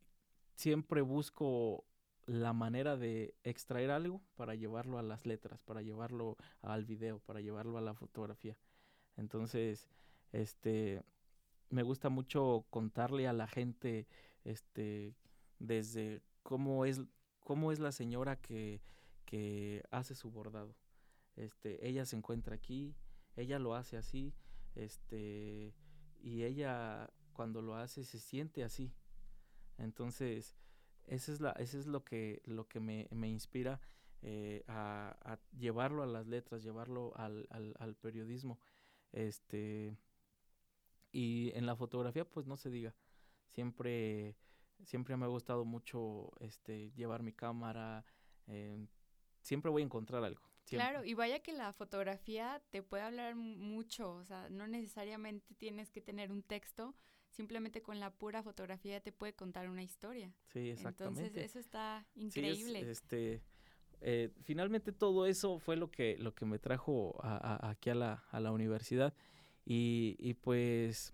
[0.55, 1.85] siempre busco
[2.27, 7.41] la manera de extraer algo para llevarlo a las letras, para llevarlo al video, para
[7.41, 8.57] llevarlo a la fotografía.
[9.17, 9.89] Entonces,
[10.33, 11.03] este,
[11.71, 14.07] me gusta mucho contarle a la gente,
[14.45, 15.15] este,
[15.59, 17.03] desde cómo es,
[17.41, 18.81] cómo es la señora que,
[19.25, 20.75] que hace su bordado.
[21.37, 22.97] Este, ella se encuentra aquí,
[23.37, 24.35] ella lo hace así,
[24.75, 25.75] este,
[26.21, 28.93] y ella cuando lo hace se siente así.
[29.77, 30.57] Entonces,
[31.07, 33.81] eso es, la, es lo que, lo que me, me inspira
[34.23, 38.59] eh, a, a, llevarlo a las letras, llevarlo al, al, al periodismo.
[39.13, 39.97] Este,
[41.19, 42.95] y en la fotografía, pues no se diga.
[43.49, 44.37] Siempre,
[44.85, 48.05] siempre me ha gustado mucho este, llevar mi cámara.
[48.47, 48.87] Eh,
[49.43, 50.41] siempre voy a encontrar algo.
[50.63, 50.89] Siempre.
[50.89, 55.91] Claro, y vaya que la fotografía te puede hablar mucho, o sea, no necesariamente tienes
[55.91, 56.95] que tener un texto,
[57.31, 60.33] simplemente con la pura fotografía te puede contar una historia.
[60.53, 61.23] Sí, exactamente.
[61.23, 62.81] Entonces, eso está increíble.
[62.81, 63.43] Sí, es, este,
[64.03, 67.97] eh, finalmente todo eso fue lo que, lo que me trajo a, a, aquí a
[67.97, 69.15] la, a la universidad
[69.71, 71.13] y, y pues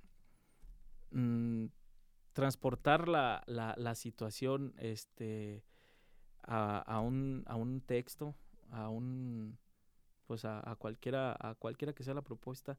[1.10, 1.66] mmm,
[2.32, 5.64] transportar la, la, la, situación este,
[6.44, 8.36] a, a, un, a un texto,
[8.70, 9.58] a un
[10.28, 12.78] pues a, a, cualquiera, a cualquiera que sea la propuesta,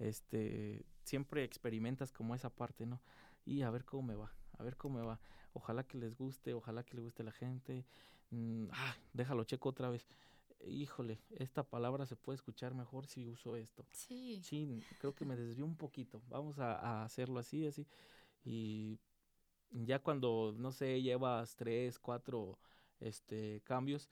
[0.00, 3.00] este, siempre experimentas como esa parte, ¿no?
[3.44, 5.20] Y a ver cómo me va, a ver cómo me va.
[5.52, 7.86] Ojalá que les guste, ojalá que le guste a la gente.
[8.30, 10.08] Mm, ah, déjalo checo otra vez
[10.66, 13.86] híjole, esta palabra se puede escuchar mejor si uso esto.
[13.92, 14.42] Sí.
[14.98, 16.22] Creo que me desvió un poquito.
[16.28, 17.86] Vamos a, a, hacerlo así, así.
[18.44, 18.98] Y
[19.70, 22.58] ya cuando, no sé, llevas tres, cuatro
[23.00, 24.10] este, cambios,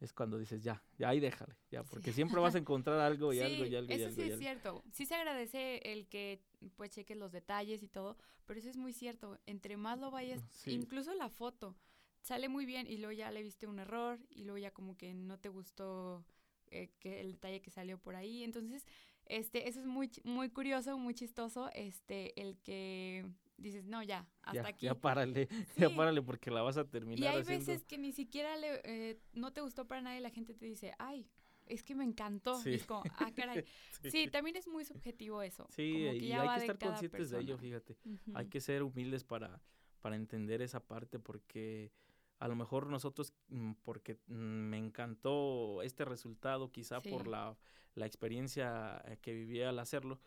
[0.00, 2.16] es cuando dices, ya, ya ahí déjale, ya, porque sí.
[2.16, 3.92] siempre vas a encontrar algo y sí, algo y algo.
[3.92, 4.42] Eso algo, sí y es algo.
[4.42, 4.84] cierto.
[4.92, 6.40] Sí se agradece el que
[6.76, 9.38] pues cheques los detalles y todo, pero eso es muy cierto.
[9.46, 10.72] Entre más lo vayas, sí.
[10.72, 11.74] incluso la foto
[12.22, 15.14] sale muy bien y luego ya le viste un error y luego ya como que
[15.14, 16.24] no te gustó
[16.70, 18.44] eh, que el detalle que salió por ahí.
[18.44, 18.86] Entonces,
[19.26, 23.26] este, eso es muy, muy curioso, muy chistoso, este, el que
[23.58, 24.86] dices, no, ya, hasta ya, aquí.
[24.86, 25.80] Ya párale, sí.
[25.82, 27.66] ya párale porque la vas a terminar Y hay haciendo...
[27.66, 30.66] veces que ni siquiera le, eh, no te gustó para nada y la gente te
[30.66, 31.26] dice, ay,
[31.66, 32.58] es que me encantó.
[32.60, 32.70] Sí.
[32.70, 33.64] Y es como, ah, caray.
[34.02, 34.10] sí.
[34.10, 34.28] sí.
[34.28, 35.66] también es muy subjetivo eso.
[35.70, 37.38] Sí, que y hay que estar conscientes persona.
[37.38, 37.96] de ello, fíjate.
[38.04, 38.32] Uh -huh.
[38.34, 39.60] Hay que ser humildes para,
[40.00, 41.92] para entender esa parte porque
[42.38, 47.10] a lo mejor nosotros, mm, porque mm, me encantó este resultado, quizá sí.
[47.10, 47.56] por la,
[47.94, 50.20] la, experiencia eh, que viví al hacerlo,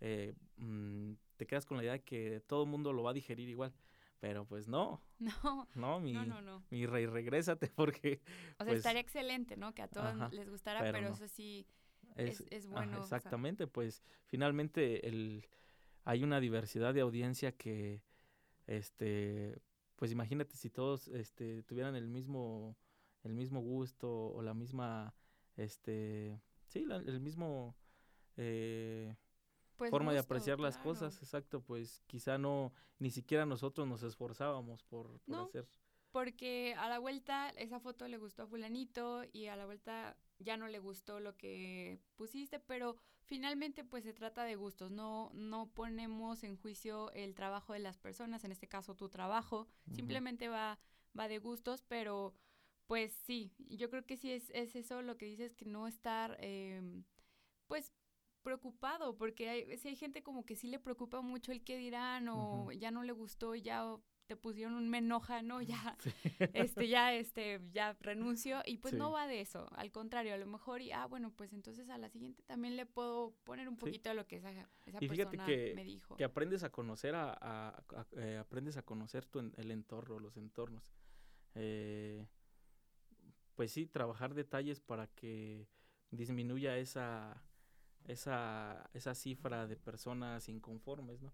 [0.00, 3.14] eh, mmm, te quedas con la idea de que todo el mundo lo va a
[3.14, 3.72] digerir igual.
[4.20, 5.02] Pero pues no.
[5.18, 5.68] No.
[5.74, 6.62] No, mi, no, no, no.
[6.70, 8.20] mi rey, regrésate porque...
[8.58, 9.74] O sea, pues, estaría excelente, ¿no?
[9.74, 11.66] Que a todos ajá, les gustara, pero, eso sí
[12.16, 12.92] es, es, es bueno.
[12.92, 13.72] Ajá, exactamente, o sea.
[13.72, 15.46] pues finalmente el,
[16.04, 18.02] hay una diversidad de audiencia que,
[18.66, 19.58] este,
[19.96, 22.76] pues imagínate si todos este, tuvieran el mismo,
[23.22, 25.14] el mismo gusto o la misma,
[25.56, 27.76] este, sí, la, el mismo
[28.36, 29.16] eh,
[29.76, 30.68] pues forma gusto, de apreciar claro.
[30.68, 35.68] las cosas, exacto, pues quizá no, ni siquiera nosotros nos esforzábamos por, por no, hacer.
[36.14, 40.56] Porque a la vuelta esa foto le gustó a fulanito y a la vuelta ya
[40.56, 45.66] no le gustó lo que pusiste, pero finalmente pues se trata de gustos, no, no
[45.74, 49.96] ponemos en juicio el trabajo de las personas, en este caso tu trabajo, uh -huh.
[49.96, 50.78] simplemente va,
[51.18, 52.32] va de gustos, pero
[52.86, 56.36] pues sí, yo creo que sí es, es eso lo que dices, que no estar
[56.38, 56.80] eh,
[57.66, 57.92] pues
[58.42, 62.28] preocupado, porque hay, si hay gente como que sí le preocupa mucho el qué dirán
[62.28, 62.78] o uh -huh.
[62.78, 65.60] ya no le gustó, ya te pusieron un me enoja, ¿no?
[65.62, 66.10] Ya, sí.
[66.54, 68.62] este, ya, este, ya renuncio.
[68.64, 68.98] Y pues sí.
[68.98, 69.68] no va de eso.
[69.76, 72.86] Al contrario, a lo mejor, y ah, bueno, pues entonces a la siguiente también le
[72.86, 74.10] puedo poner un poquito sí.
[74.10, 74.50] de lo que esa,
[74.86, 76.16] esa y fíjate persona que, me dijo.
[76.16, 80.36] Que aprendes a conocer a, a, a eh, aprendes a conocer tu, el entorno, los
[80.36, 80.82] entornos.
[81.54, 82.26] Eh,
[83.54, 85.68] pues sí, trabajar detalles para que
[86.10, 87.42] disminuya esa,
[88.06, 91.32] esa, esa cifra de personas inconformes, ¿no?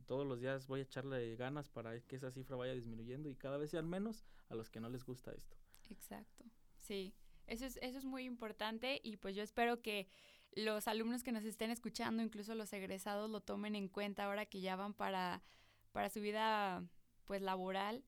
[0.00, 3.58] Todos los días voy a echarle ganas para que esa cifra vaya disminuyendo y cada
[3.58, 5.56] vez sean menos a los que no les gusta esto.
[5.90, 6.44] Exacto,
[6.78, 7.14] sí,
[7.46, 10.08] eso es, eso es muy importante y pues yo espero que
[10.54, 14.60] los alumnos que nos estén escuchando, incluso los egresados, lo tomen en cuenta ahora que
[14.60, 15.42] ya van para,
[15.92, 16.84] para su vida
[17.24, 18.04] pues laboral,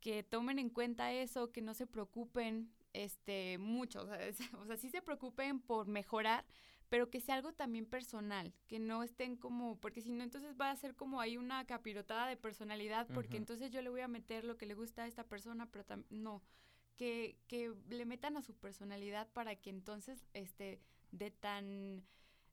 [0.00, 4.66] que tomen en cuenta eso, que no se preocupen este mucho, o sea, es, o
[4.66, 6.44] sea sí se preocupen por mejorar,
[6.92, 10.70] pero que sea algo también personal, que no estén como, porque si no, entonces va
[10.70, 14.44] a ser como hay una capirotada de personalidad, porque entonces yo le voy a meter
[14.44, 16.42] lo que le gusta a esta persona, pero no,
[16.98, 20.82] que, que le metan a su personalidad para que entonces, este,
[21.12, 22.04] de tan,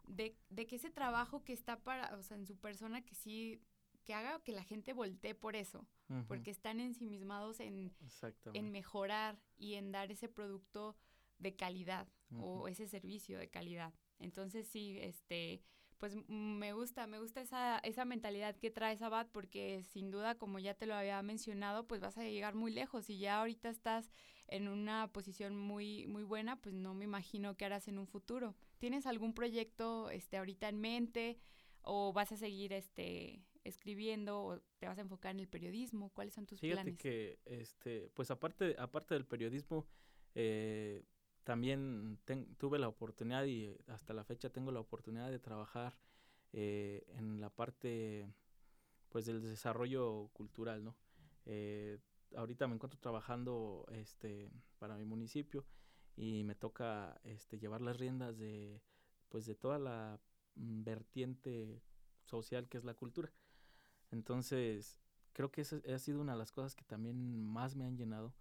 [0.07, 3.61] de, de que ese trabajo que está para, o sea, en su persona, que sí
[4.05, 5.85] que haga que la gente voltee por eso,
[6.29, 7.93] porque están ensimismados en,
[8.53, 10.95] en mejorar y en dar ese producto
[11.39, 13.93] de calidad o ese servicio de calidad.
[14.19, 15.61] Entonces sí, este,
[15.97, 20.59] pues me gusta, me gusta esa, esa mentalidad que trae Sabat porque sin duda, como
[20.59, 24.11] ya te lo había mencionado, pues vas a llegar muy lejos y ya ahorita estás
[24.47, 28.55] en una posición muy, muy buena, pues no me imagino qué harás en un futuro.
[28.77, 31.37] ¿Tienes algún proyecto este, ahorita en mente
[31.81, 36.09] o vas a seguir este, escribiendo o te vas a enfocar en el periodismo?
[36.11, 36.97] ¿Cuáles son tus Fíjate planes?
[36.97, 39.85] que, este, pues aparte, aparte del periodismo,
[40.33, 41.03] eh,
[41.49, 42.19] también
[42.59, 45.97] tuve la oportunidad y hasta la fecha tengo la oportunidad de trabajar
[46.53, 48.31] eh, en la parte
[49.09, 50.95] pues del desarrollo cultural, ¿no?
[51.47, 51.97] Eh,
[52.35, 55.65] ahorita me encuentro trabajando este para mi municipio
[56.15, 58.83] y me toca este llevar las riendas de
[59.29, 60.19] pues de toda la
[60.53, 61.81] mm, vertiente
[62.25, 63.33] social que es la cultura.
[64.11, 65.01] Entonces,
[65.33, 68.35] creo que esa ha sido una de las cosas que también más me han llenado,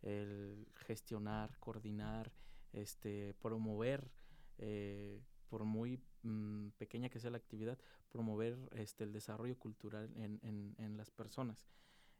[0.00, 2.30] el gestionar, coordinar,
[2.72, 4.10] este, promover,
[4.58, 10.40] eh, por muy mm, pequeña que sea la actividad, promover este, el desarrollo cultural en,
[10.42, 11.66] en, en las personas.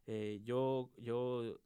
[0.07, 1.61] Eh, yo, yo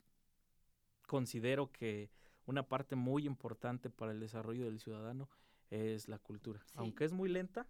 [1.06, 2.10] considero que
[2.46, 5.28] una parte muy importante para el desarrollo del ciudadano
[5.70, 6.64] es la cultura.
[6.74, 7.66] Aunque es muy lenta,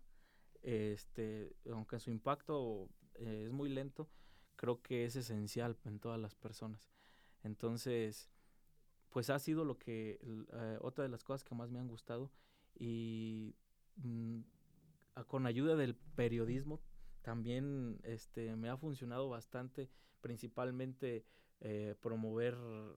[0.63, 4.09] este, aunque su impacto eh, es muy lento,
[4.57, 6.91] creo que es esencial en todas las personas.
[7.43, 8.31] Entonces,
[9.11, 12.31] pues ha sido lo que, eh, otra de las cosas que más me han gustado
[12.79, 13.55] y
[13.97, 14.41] mm,
[15.27, 16.81] con ayuda del periodismo
[17.23, 19.91] también este, me ha funcionado bastante,
[20.21, 21.25] principalmente
[21.61, 22.57] eh, promover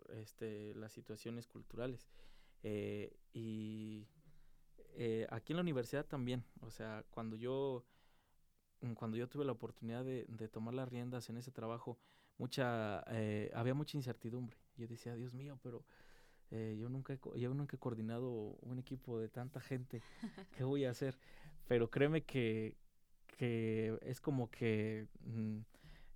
[0.09, 2.09] este, las situaciones culturales.
[3.33, 4.07] y
[5.29, 7.85] aquí en la universidad también, o sea, cuando yo
[8.81, 11.99] Mm, cuando yo tuve la oportunidad de, tomar las riendas en ese trabajo,
[12.37, 14.57] mucha, eh, había mucha incertidumbre.
[14.79, 15.83] Yo decía, Dios mío, pero
[16.51, 20.01] eh, yo, nunca he, yo nunca he coordinado un equipo de tanta gente,
[20.57, 21.17] ¿qué voy a hacer?
[21.67, 22.75] Pero créeme que,
[23.37, 25.57] que es como que mm,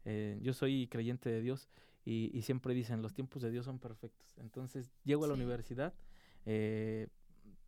[0.05, 1.69] eh, yo soy creyente de Dios
[2.05, 4.35] y, siempre dicen, los tiempos de Dios son perfectos.
[4.37, 5.93] Entonces, llego a la universidad,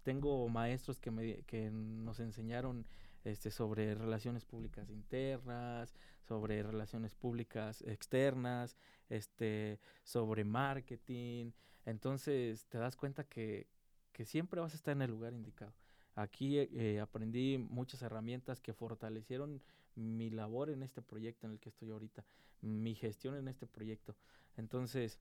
[0.03, 2.85] tengo maestros que, me, que nos enseñaron
[3.23, 5.95] este, sobre relaciones públicas internas,
[6.27, 8.75] sobre relaciones públicas externas,
[9.09, 11.51] este, sobre marketing.
[11.85, 13.67] Entonces te das cuenta que,
[14.11, 15.73] que siempre vas a estar en el lugar indicado.
[16.15, 19.61] Aquí eh, aprendí muchas herramientas que fortalecieron
[19.95, 22.25] mi labor en este proyecto en el que estoy ahorita,
[22.61, 24.15] mi gestión en este proyecto.
[24.57, 25.19] Entonces,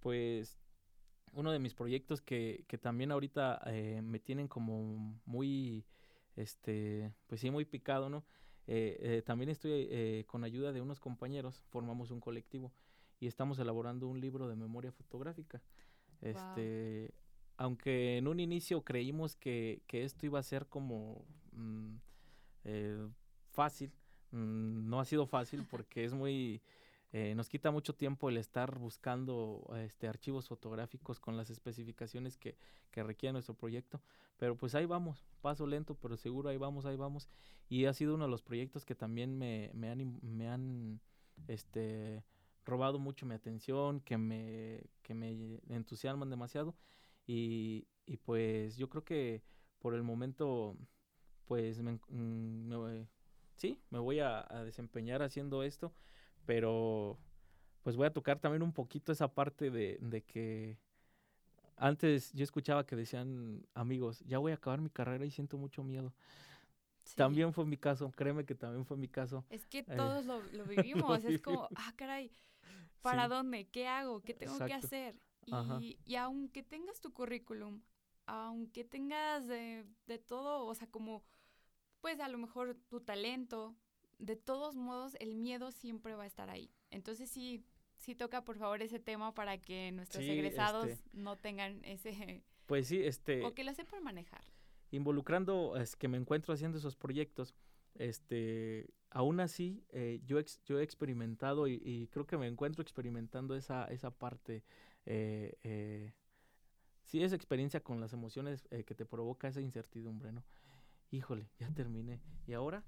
[0.00, 0.58] pues
[1.32, 5.84] uno de mis proyectos que, que también ahorita eh, me tienen como muy
[6.36, 8.24] este, pues sí, muy picado, ¿no?
[8.66, 12.72] Eh, eh, también estoy eh, con ayuda de unos compañeros, formamos un colectivo
[13.20, 15.62] y estamos elaborando un libro de memoria fotográfica.
[16.20, 17.12] Este,
[17.56, 21.96] aunque en un inicio creímos que, que esto iba a ser como mm,
[23.50, 23.92] fácil,
[24.30, 26.62] mm, no ha sido fácil porque es muy
[27.16, 32.56] eh, nos quita mucho tiempo el estar buscando este, archivos fotográficos con las especificaciones que,
[32.90, 34.02] que requiere nuestro proyecto.
[34.44, 37.30] Pero pues ahí vamos, paso lento, pero seguro ahí vamos, ahí vamos.
[37.70, 41.00] Y ha sido uno de los proyectos que también me, me han, me han
[41.48, 42.22] este,
[42.66, 46.74] robado mucho mi atención, que me, que me entusiasman demasiado.
[47.26, 49.42] Y, y pues yo creo que
[49.78, 50.76] por el momento,
[51.46, 53.06] pues me, mm,
[53.56, 55.94] sí, me voy a desempeñar haciendo esto
[56.44, 57.18] pero
[57.82, 60.78] pues voy a tocar también un poquito esa parte de, de que
[61.76, 65.82] antes yo escuchaba que decían amigos, ya voy a acabar mi carrera y siento mucho
[65.82, 66.12] miedo.
[67.16, 69.44] También fue mi caso, créeme que también fue mi caso.
[69.50, 72.30] Es que eh, todos lo, lo, vivimos, es como, ah, caray,
[73.02, 73.66] ¿para dónde?
[73.66, 74.22] ¿Qué hago?
[74.22, 75.20] ¿Qué tengo que hacer?
[75.80, 77.82] Y, y, aunque tengas tu currículum,
[78.24, 81.22] aunque tengas de, de todo, o sea, como,
[82.00, 83.76] pues a lo mejor tu talento,
[84.18, 86.70] de todos modos el miedo siempre va a estar ahí.
[86.90, 87.62] Entonces sí,
[88.04, 92.42] sí toca por favor ese tema para que nuestros egresados este no tengan ese...
[92.66, 93.44] Pues sí, este...
[93.44, 94.42] O que lo sepan manejar.
[94.90, 97.54] Involucrando, es que me encuentro haciendo esos proyectos,
[97.94, 103.84] este, aún así eh, yo, yo he experimentado y, creo que me encuentro experimentando esa,
[103.86, 104.64] esa parte,
[105.04, 106.14] eh, eh,
[107.02, 110.42] sí, esa experiencia con las emociones que te provoca esa incertidumbre, ¿no?
[111.14, 112.20] híjole, ya terminé.
[112.46, 112.84] ¿Y ahora?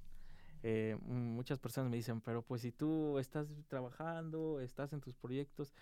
[0.69, 5.73] Eh, muchas personas me dicen, pero pues si tú estás trabajando, estás en tus proyectos,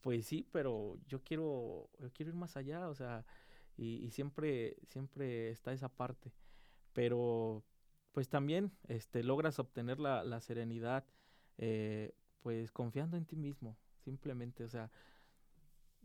[0.00, 3.26] pues sí, pero yo quiero, quiero ir más allá, o sea,
[3.76, 6.32] y, siempre, siempre está esa parte.
[6.94, 7.62] Pero
[8.12, 11.04] pues también este, logras obtener la, la serenidad,
[11.58, 14.90] eh, pues confiando en ti mismo, simplemente, o sea,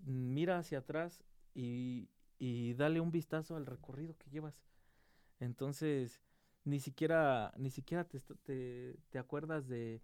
[0.04, 2.10] mira hacia atrás y,
[2.40, 4.62] y dale un vistazo al recorrido que llevas.
[5.40, 6.22] Entonces,
[6.64, 10.02] ni siquiera, ni siquiera te, te, te acuerdas de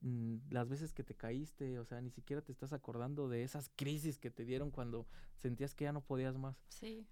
[0.00, 3.70] mm, las veces que te caíste, o sea, ni siquiera te estás acordando de esas
[3.74, 6.62] crisis que te dieron cuando sentías que ya no podías más.
[6.68, 7.06] Sí.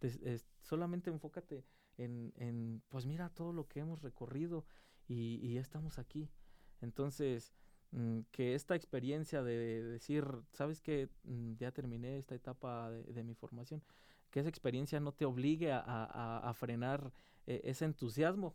[0.61, 1.65] solamente enfócate
[1.97, 4.67] en, en, pues mira todo lo que hemos recorrido
[5.09, 6.31] y, y ya estamos aquí.
[6.81, 7.55] Entonces,
[7.91, 13.25] mm, que esta experiencia de, decir, sabes que mm, ya terminé esta etapa de, de,
[13.25, 13.83] mi formación,
[14.31, 17.13] que esa experiencia no te obligue a, a, a frenar
[17.47, 18.55] eh, ese entusiasmo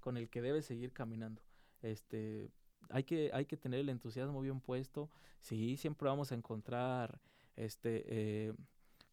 [0.00, 1.42] con el que debes seguir caminando.
[1.82, 2.50] Este,
[2.88, 5.10] hay que, hay que tener el entusiasmo bien puesto.
[5.40, 7.20] Sí, siempre vamos a encontrar
[7.56, 8.52] este, eh,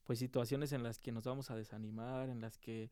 [0.03, 2.89] pues situaciones en las que nos vamos a desanimar, en las que,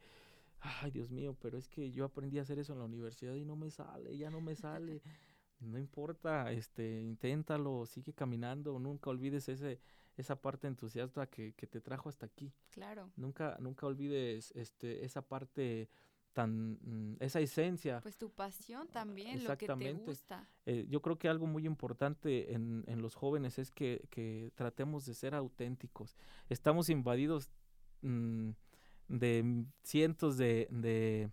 [0.59, 3.45] ay Dios mío, pero es que yo aprendí a hacer eso en la universidad y
[3.45, 5.01] no me sale, ya no me sale.
[5.61, 9.79] no importa, este, inténtalo, sigue caminando, nunca olvides ese,
[10.17, 12.53] esa parte entusiasta que, que te trajo hasta aquí.
[12.69, 13.11] Claro.
[13.15, 15.89] Nunca, nunca olvides este, esa parte
[16.35, 18.01] tan mm, esa esencia.
[18.01, 20.47] Pues tu pasión también, lo que te gusta.
[20.65, 25.05] Eh, yo creo que algo muy importante en, en los jóvenes es que, que, tratemos
[25.05, 26.17] de ser auténticos.
[26.49, 27.49] Estamos invadidos
[28.01, 28.49] mm,
[29.07, 31.31] de cientos de, de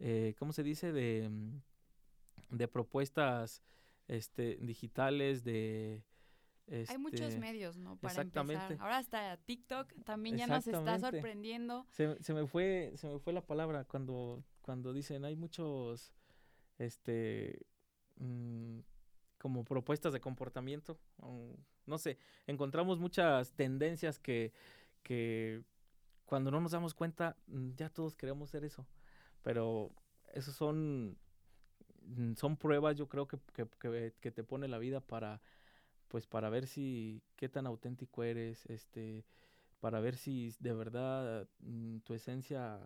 [0.00, 0.92] eh, ¿cómo se dice?
[0.92, 1.60] De, mm,
[2.50, 3.62] de propuestas
[4.08, 6.02] este, digitales, de
[6.70, 7.96] hay muchos este, medios, ¿no?
[7.96, 8.76] Para empezar.
[8.80, 11.86] Ahora hasta TikTok también ya nos está sorprendiendo.
[11.90, 16.12] Se, se, me fue, se me fue la palabra cuando, cuando dicen hay muchos,
[16.78, 17.66] este,
[18.16, 18.78] mm,
[19.38, 20.98] como propuestas de comportamiento.
[21.86, 24.52] no sé, encontramos muchas tendencias que,
[25.02, 25.62] que
[26.24, 28.86] cuando no nos damos cuenta mm, ya todos queremos ser eso.
[29.42, 29.90] Pero
[30.32, 31.18] esos son,
[32.06, 35.42] mm, son pruebas yo creo que, que, que te pone la vida para
[36.14, 39.24] pues para ver si qué tan auténtico eres, este,
[39.80, 42.78] para ver si de verdad mm, tu esencia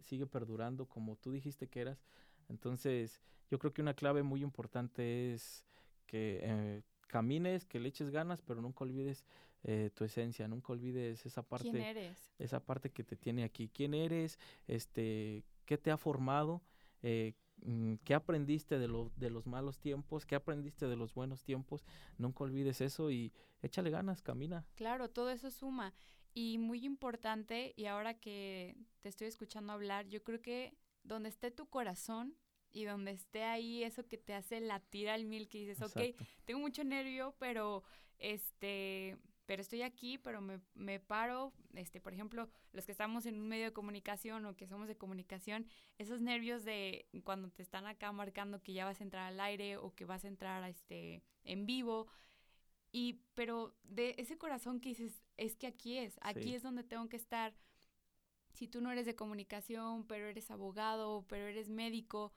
[0.00, 2.04] sigue perdurando como tú dijiste que eras.
[2.48, 3.20] Entonces,
[3.50, 5.64] yo creo que una clave muy importante es
[6.06, 9.24] que eh, camines, que le eches ganas, pero nunca olvides
[9.64, 12.32] eh, tu esencia, nunca olvides esa parte, ¿Quién eres?
[12.38, 13.68] esa parte que te tiene aquí.
[13.74, 14.38] ¿Quién eres?
[14.68, 16.62] Este, ¿qué te ha formado?
[17.02, 17.34] Eh,
[18.04, 20.26] ¿Qué aprendiste de, lo, de los malos tiempos?
[20.26, 21.84] ¿Qué aprendiste de los buenos tiempos?
[22.16, 23.32] Nunca olvides eso y
[23.62, 24.66] échale ganas, camina.
[24.74, 25.94] Claro, todo eso suma.
[26.34, 31.50] Y muy importante, y ahora que te estoy escuchando hablar, yo creo que donde esté
[31.50, 32.36] tu corazón
[32.70, 36.60] y donde esté ahí eso que te hace latir al mil, que dices, ok, tengo
[36.60, 37.82] mucho nervio, pero
[38.18, 39.16] este,
[39.48, 43.48] pero estoy aquí, pero me, me, paro, este, por ejemplo, los que estamos en un
[43.48, 48.12] medio de comunicación o que somos de comunicación, esos nervios de cuando te están acá
[48.12, 51.22] marcando que ya vas a entrar al aire o que vas a entrar a este,
[51.44, 52.08] en vivo,
[52.92, 57.08] y, pero de ese corazón que dices, es que aquí es, aquí es donde tengo
[57.08, 57.54] que estar.
[58.52, 62.34] Si tú no eres de comunicación, pero eres abogado, pero eres médico,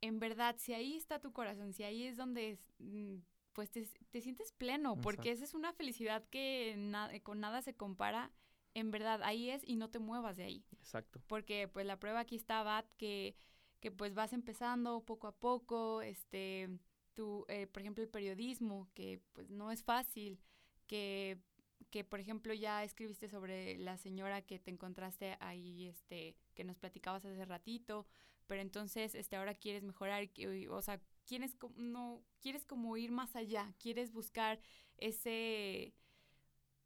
[0.00, 3.16] en verdad, si ahí está tu corazón, si ahí es donde es, mm,
[3.58, 6.76] pues te, sientes pleno, porque esa es una felicidad que
[7.24, 8.30] con nada se compara.
[8.72, 10.64] En verdad, ahí es y no te muevas de ahí.
[10.70, 11.20] Exacto.
[11.26, 13.34] Porque pues la prueba aquí está, Bat, que,
[13.80, 16.68] que pues vas empezando poco a poco, este,
[17.14, 20.38] tú, eh, por ejemplo, el periodismo, que pues no es fácil,
[20.86, 21.42] que,
[21.90, 26.76] que por ejemplo ya escribiste sobre la señora que te encontraste ahí, este, que nos
[26.76, 28.06] platicabas hace ratito,
[28.46, 30.30] pero entonces, este, ahora quieres mejorar,
[30.70, 34.58] o sea, quieres, no, quieres como ir más allá, quieres buscar
[34.96, 35.94] ese,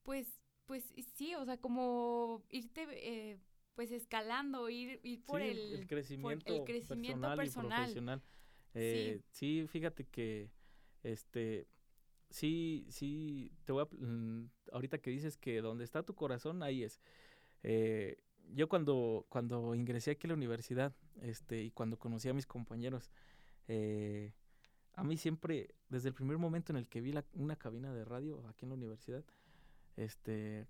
[0.03, 0.26] pues,
[0.66, 3.38] pues sí, o sea, como irte, eh,
[3.74, 7.78] pues escalando, ir, ir por, el, crecimiento, el crecimiento personal.
[7.78, 8.22] profesional.
[8.74, 9.66] Eh, sí.
[9.68, 10.51] fíjate que,
[11.03, 11.68] este,
[12.30, 16.82] sí, sí, te voy a, mm, ahorita que dices que donde está tu corazón, ahí
[16.82, 17.01] es.
[17.62, 18.18] Eh,
[18.55, 23.11] yo cuando, cuando ingresé aquí a la universidad, este, y cuando conocí a mis compañeros,
[23.69, 24.33] eh,
[24.95, 28.47] a mí siempre, desde el primer momento en el que vi una cabina de radio
[28.49, 29.25] aquí en la universidad,
[29.97, 30.67] este,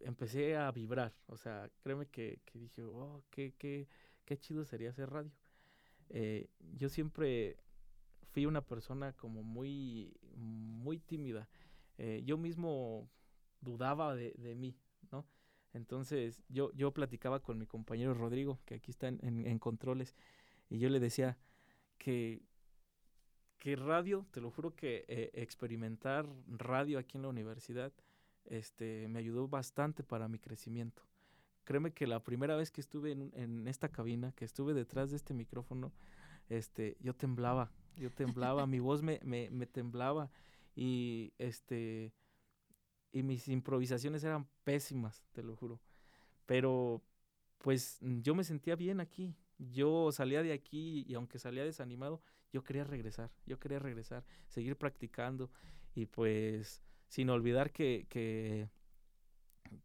[0.00, 1.14] empecé a vibrar.
[1.26, 3.88] O sea, créeme que, que dije, oh, qué, qué,
[4.24, 5.32] qué chido sería hacer radio.
[6.10, 7.56] Eh, yo siempre
[8.32, 11.48] fui una persona como muy, muy tímida.
[11.98, 13.08] Eh, yo mismo
[13.60, 14.76] dudaba de, de mí,
[15.10, 15.26] ¿no?
[15.76, 20.14] Entonces yo, yo platicaba con mi compañero Rodrigo, que aquí está en, controles,
[20.70, 21.36] y yo le decía
[21.98, 22.42] que,
[23.58, 27.92] que radio, te lo juro que eh, experimentar radio aquí en la universidad
[28.44, 31.02] este, me ayudó bastante para mi crecimiento.
[31.64, 35.16] Créeme que la primera vez que estuve en, en esta cabina, que estuve detrás de
[35.16, 35.92] este micrófono,
[36.48, 40.30] este, yo temblaba, yo temblaba, mi voz me, me, me temblaba
[40.76, 42.12] y este
[43.12, 45.80] y mis improvisaciones eran pésimas, te lo juro.
[46.44, 47.02] Pero
[47.58, 49.34] pues yo me sentía bien aquí.
[49.58, 54.76] Yo salía de aquí y aunque salía desanimado, yo quería regresar, yo quería regresar, seguir
[54.76, 55.50] practicando
[55.94, 58.68] y pues sin olvidar que, que,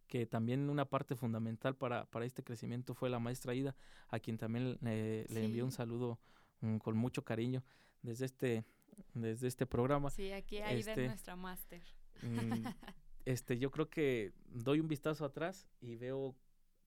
[0.08, 3.76] que también una parte fundamental para, para, este crecimiento fue la maestra Ida,
[4.10, 6.20] a quien también le envié un saludo
[6.62, 7.64] mm, con mucho cariño
[8.02, 8.66] desde este,
[9.14, 10.10] desde este programa.
[10.10, 11.82] Sí, aquí Aida es este, nuestra máster.
[12.22, 12.66] Mm,
[13.26, 16.36] este, yo creo que doy un vistazo atrás y veo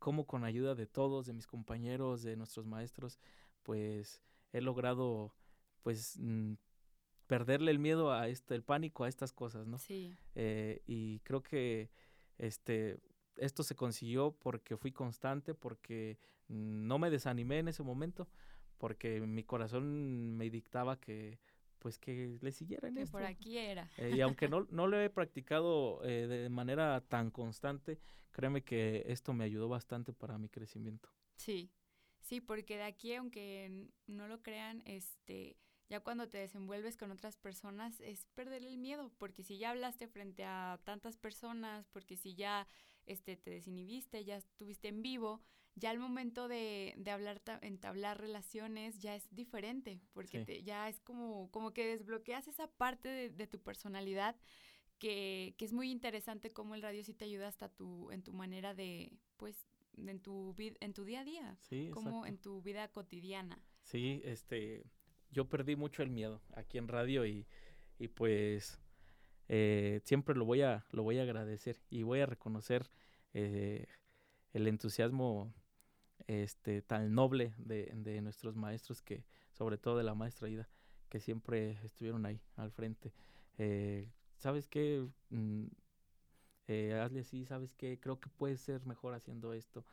[0.05, 3.18] cómo con ayuda de todos, de mis compañeros, de nuestros maestros,
[3.62, 4.20] pues
[4.52, 5.34] he logrado,
[5.82, 6.57] pues, mm,
[7.26, 9.78] perderle el miedo a este, el pánico a estas cosas, ¿no?
[9.78, 10.14] Sí.
[10.34, 11.88] Eh, y creo que,
[12.36, 12.98] este,
[13.38, 18.28] esto se consiguió porque fui constante, porque no me desanimé en ese momento,
[18.76, 21.38] porque mi corazón me dictaba que,
[21.85, 23.12] pues que le siguiera en que esto.
[23.12, 23.91] por aquí era.
[23.99, 29.05] Eh, y aunque no, no lo he practicado eh, de manera tan constante, créeme que
[29.07, 31.11] esto me ayudó bastante para mi crecimiento.
[31.37, 31.70] Sí,
[32.22, 35.59] sí, porque de aquí, aunque no lo crean, este,
[35.91, 40.09] ya cuando te desenvuelves con otras personas es perder el miedo, porque si ya hablaste
[40.09, 42.66] frente a tantas personas, porque si ya
[43.05, 45.43] este, te desinhibiste, ya estuviste en vivo,
[45.77, 51.51] ya al momento de, de hablar, entablar relaciones ya es diferente, porque ya es como,
[51.51, 54.37] como que desbloqueas esa parte de, tu personalidad
[54.99, 58.33] que, que, es muy interesante cómo el radio sí te ayuda hasta tu, en tu
[58.33, 59.66] manera de, pues,
[59.97, 63.61] en tu, en tu día a día, sí, como en tu vida cotidiana.
[63.83, 64.85] Sí, este,
[65.31, 67.47] yo perdí mucho el miedo aquí en radio y,
[67.99, 68.81] y pues
[69.49, 72.89] eh, siempre lo voy a, lo voy a agradecer y voy a reconocer
[73.35, 73.87] eh,
[74.53, 75.53] el entusiasmo
[76.26, 80.68] este, tan noble de, de, nuestros maestros que, sobre todo de la maestra Ida,
[81.08, 83.12] que siempre estuvieron ahí al frente.
[83.58, 85.06] Eh, ¿Sabes qué?
[85.30, 85.66] Mm,
[86.66, 88.00] eh, hazle así, ¿sabes qué?
[88.00, 89.84] Creo que puedes ser mejor haciendo esto.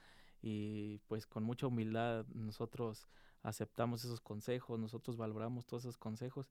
[0.41, 3.07] Y pues con mucha humildad nosotros
[3.43, 6.49] aceptamos esos consejos, nosotros valoramos todos esos consejos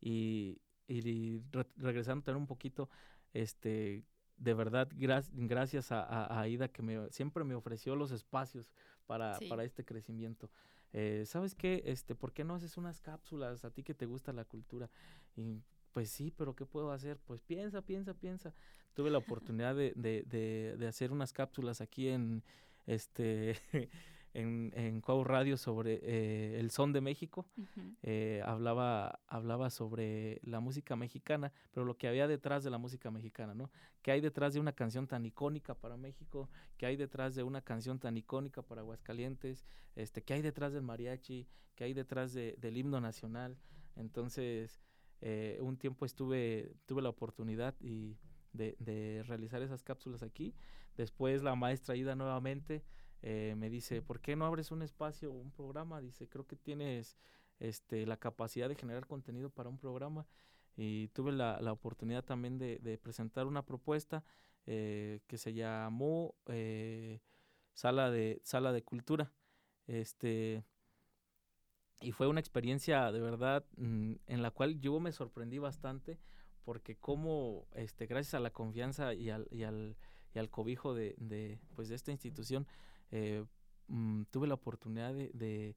[0.00, 1.42] y, y
[1.76, 2.90] regresando a tener un poquito,
[3.32, 4.04] este,
[4.36, 8.70] de verdad, gracias a, a, Aida que me, siempre me ofreció los espacios
[9.10, 10.48] para, para este crecimiento.
[10.92, 11.82] Eh, ¿Sabes qué?
[11.84, 14.88] Este, ¿Por qué no haces unas cápsulas a ti que te gusta la cultura?
[15.34, 17.18] Y pues sí, pero ¿qué puedo hacer?
[17.18, 18.54] Pues piensa, piensa, piensa.
[18.94, 19.18] Tuve la
[19.58, 22.44] oportunidad de, de, de, de hacer unas cápsulas aquí en
[22.86, 23.56] este
[24.32, 27.46] en, en Cuau Radio sobre eh, el son de México.
[28.02, 33.10] Eh, hablaba, hablaba sobre la música mexicana, pero lo que había detrás de la música
[33.10, 33.70] mexicana, ¿no?
[34.02, 36.48] ¿Qué hay detrás de una canción tan icónica para México?
[36.76, 39.64] ¿Qué hay detrás de una canción tan icónica para Aguascalientes?
[39.96, 41.48] Este, ¿Qué hay detrás del mariachi?
[41.74, 43.58] ¿Qué hay detrás de, del himno nacional?
[43.96, 44.80] Entonces,
[45.20, 48.16] eh, un tiempo estuve, tuve la oportunidad y
[48.52, 50.54] de, de realizar esas cápsulas aquí.
[50.96, 52.82] Después la maestra Ida nuevamente
[53.22, 56.00] eh, me dice, ¿por qué no abres un espacio, un programa?
[56.00, 57.16] Dice, creo que tienes
[57.58, 60.26] este, la capacidad de generar contenido para un programa.
[60.76, 64.24] Y tuve la, la oportunidad también de, de, presentar una propuesta
[64.66, 67.20] eh, que se llamó eh,
[67.74, 69.32] Sala, de, Sala de Cultura.
[69.86, 70.64] Este,
[72.00, 76.18] y fue una experiencia de verdad mm, en la cual yo me sorprendí bastante
[76.64, 79.96] porque como este gracias a la confianza y al, y al,
[80.32, 82.66] y al cobijo de, de, pues de esta institución
[83.10, 83.44] eh,
[83.88, 85.76] mm, tuve la oportunidad de,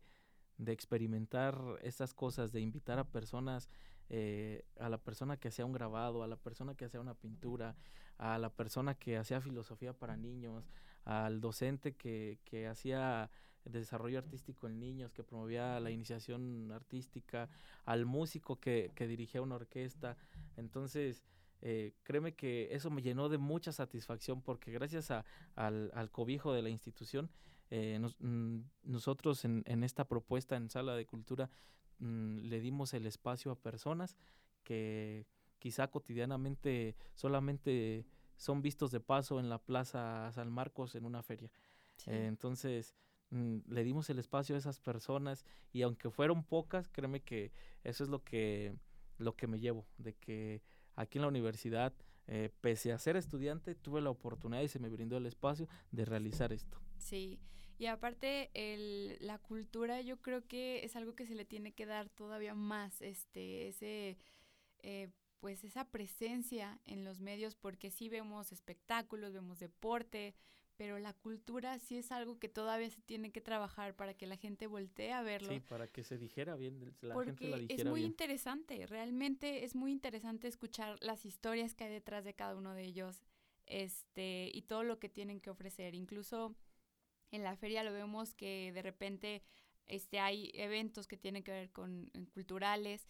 [0.57, 3.69] de, experimentar estas cosas, de invitar a personas,
[4.09, 7.75] eh, a la persona que hacía un grabado, a la persona que hacía una pintura,
[8.17, 10.69] a la persona que hacía filosofía para niños,
[11.05, 13.29] al docente que, que hacía
[13.65, 17.49] desarrollo artístico en niños, que promovía la iniciación artística,
[17.85, 20.17] al músico que, que dirigía una orquesta.
[20.57, 21.25] Entonces,
[21.65, 25.23] eh, créeme que eso me llenó de mucha satisfacción porque gracias a,
[25.55, 27.31] al, al, cobijo de la institución,
[27.69, 31.49] eh, mm, nosotros en, en, esta propuesta en Sala de Cultura
[31.99, 34.17] mm, le dimos el espacio a personas
[34.63, 35.25] que
[35.57, 38.05] quizá cotidianamente solamente
[38.35, 41.49] son vistos de paso en la Plaza San Marcos en una feria.
[42.07, 42.93] Eh, entonces,
[43.29, 47.53] mm, le dimos el espacio a esas personas y aunque fueron pocas, créeme que
[47.85, 48.75] eso es lo que,
[49.17, 50.61] lo que me llevo, de que
[50.95, 51.93] aquí en la universidad
[52.27, 56.05] eh, pese a ser estudiante, tuve la oportunidad y se me brindó el espacio de
[56.05, 56.79] realizar esto.
[56.97, 57.39] Sí,
[57.77, 61.85] y aparte el, la cultura yo creo que es algo que se le tiene que
[61.85, 64.17] dar todavía más, este, ese,
[64.83, 70.33] eh, pues esa presencia en los medios, porque sí vemos espectáculos, vemos deporte,
[70.75, 74.37] pero la cultura sí es algo que todavía se tiene que trabajar para que la
[74.37, 75.53] gente voltee a verlo.
[75.53, 78.11] Sí, para que se dijera bien, la porque gente la dijera es muy bien.
[78.11, 82.83] interesante, realmente es muy interesante escuchar las historias que hay detrás de cada uno de
[82.83, 83.21] ellos,
[83.65, 85.95] este, y todo lo que tienen que ofrecer.
[85.95, 86.55] Incluso
[87.31, 89.43] en la feria lo vemos que de repente
[89.87, 93.07] este, hay eventos que tienen que ver con culturales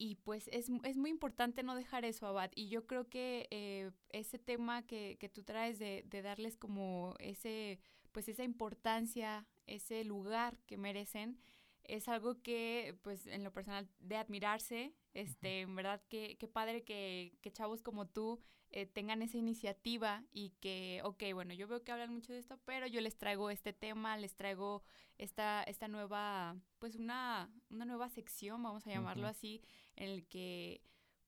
[0.00, 2.50] y pues es, es, muy importante no dejar eso, Abad.
[2.54, 7.14] Y yo creo que eh, ese tema que, que, tú traes de, de, darles como
[7.18, 7.80] ese,
[8.10, 11.38] pues esa importancia, ese lugar que merecen,
[11.84, 14.94] es algo que, pues en lo personal, de admirarse.
[15.12, 18.40] Este, en verdad, que, qué padre que, que chavos como tú
[18.72, 22.58] eh, tengan esa iniciativa y que, ok, bueno, yo veo que hablan mucho de esto,
[22.64, 24.82] pero yo les traigo este tema, les traigo
[25.18, 29.30] esta, esta nueva, pues una, una nueva sección, vamos a llamarlo uh -huh.
[29.30, 29.62] así,
[29.96, 30.82] en el que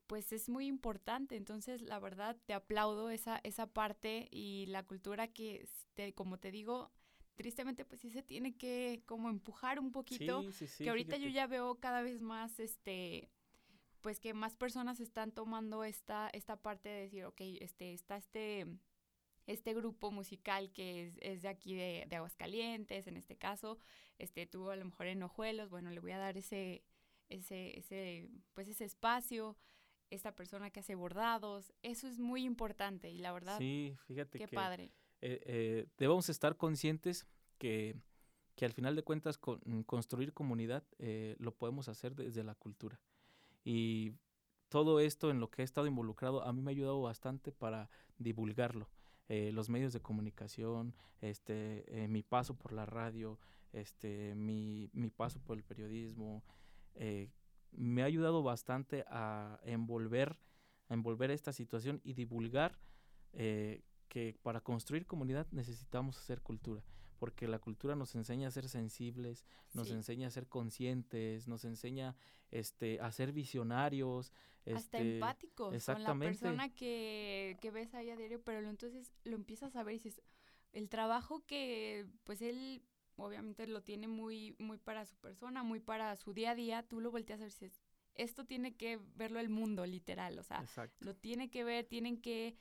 [0.07, 1.37] pues es muy importante.
[1.37, 6.51] Entonces, la verdad, te aplaudo esa, esa parte y la cultura que, te, como te
[6.51, 6.93] digo,
[7.35, 10.43] tristemente, pues sí se tiene que como empujar un poquito.
[10.43, 11.31] Sí, sí, sí, que ahorita fíjate.
[11.31, 13.31] yo ya veo cada vez más, este,
[14.03, 18.67] pues que más personas están tomando esta, esta parte de decir, ok, este, está este,
[19.47, 23.79] este grupo musical que es, es de aquí de, de, Aguascalientes, en este caso,
[24.19, 26.83] este, tuvo a lo mejor en Ojuelos, bueno, le voy a dar ese,
[27.29, 29.57] ese, ese, pues ese espacio,
[30.11, 34.47] esta persona que hace bordados, eso es muy importante y la verdad, sí, fíjate qué
[34.47, 34.93] que, padre.
[35.21, 37.27] Eh, eh, debemos estar conscientes
[37.59, 37.95] que,
[38.57, 43.01] que al final de cuentas con, construir comunidad eh, lo podemos hacer desde la cultura.
[43.65, 44.13] Y
[44.69, 47.89] todo esto en lo que he estado involucrado a mí me ha ayudado bastante para
[48.19, 48.89] divulgarlo.
[49.29, 53.39] Eh, los medios de comunicación, este, eh, mi paso por la radio,
[53.73, 56.45] este, mi, mi paso por el periodismo,
[56.95, 57.31] eh,
[57.73, 60.39] me ha ayudado bastante a envolver,
[60.89, 62.79] a envolver esta situación y divulgar
[63.33, 66.83] eh, que para construir comunidad necesitamos hacer cultura,
[67.23, 69.45] porque la cultura nos enseña a ser sensibles,
[69.75, 69.95] nos Sí.
[69.95, 72.17] enseña a ser conscientes, nos enseña
[72.51, 74.33] este, a ser visionarios.
[74.67, 76.27] hasta este, empáticos con la exactamente.
[76.41, 79.99] persona que, que ves ahí a diario, pero lo, entonces lo empiezas a ver y
[79.99, 80.21] dices,
[80.73, 82.83] el trabajo que pues él
[83.15, 87.01] obviamente lo tiene muy, muy para su persona, muy para su día a día, tú
[87.01, 87.81] lo volteas a ver y dices,
[88.17, 91.05] esto tiene que verlo el mundo, literal, o sea, Exacto.
[91.05, 92.57] lo tiene que ver, tienen que,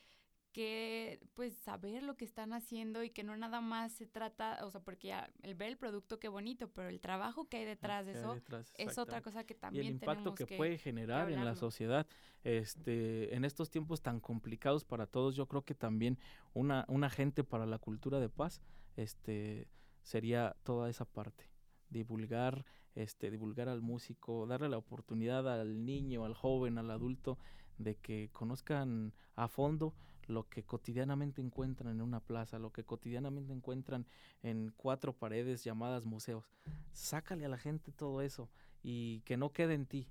[0.51, 4.71] que pues saber lo que están haciendo y que no nada más se trata, o
[4.71, 8.05] sea, porque ya el ver el producto qué bonito, pero el trabajo que hay detrás
[8.05, 10.77] de eso detrás, es otra cosa que y también el impacto tenemos que, que, puede
[10.77, 12.07] generar en la sociedad
[12.43, 16.17] este en estos tiempos tan complicados para todos yo creo que también
[16.53, 18.61] una un agente para la cultura de paz
[18.95, 19.67] este
[20.01, 21.49] sería toda esa parte
[21.89, 27.37] divulgar este divulgar al músico darle la oportunidad al niño al joven al adulto
[27.77, 29.93] de que conozcan a fondo
[30.27, 34.05] lo que cotidianamente encuentran en una plaza, lo que cotidianamente encuentran
[34.43, 36.51] en cuatro paredes llamadas museos.
[36.91, 38.49] Sácale a la gente todo eso
[38.83, 40.07] y que no quede en ti.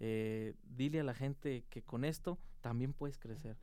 [0.00, 3.56] Eh, dile a la gente que con esto también puedes crecer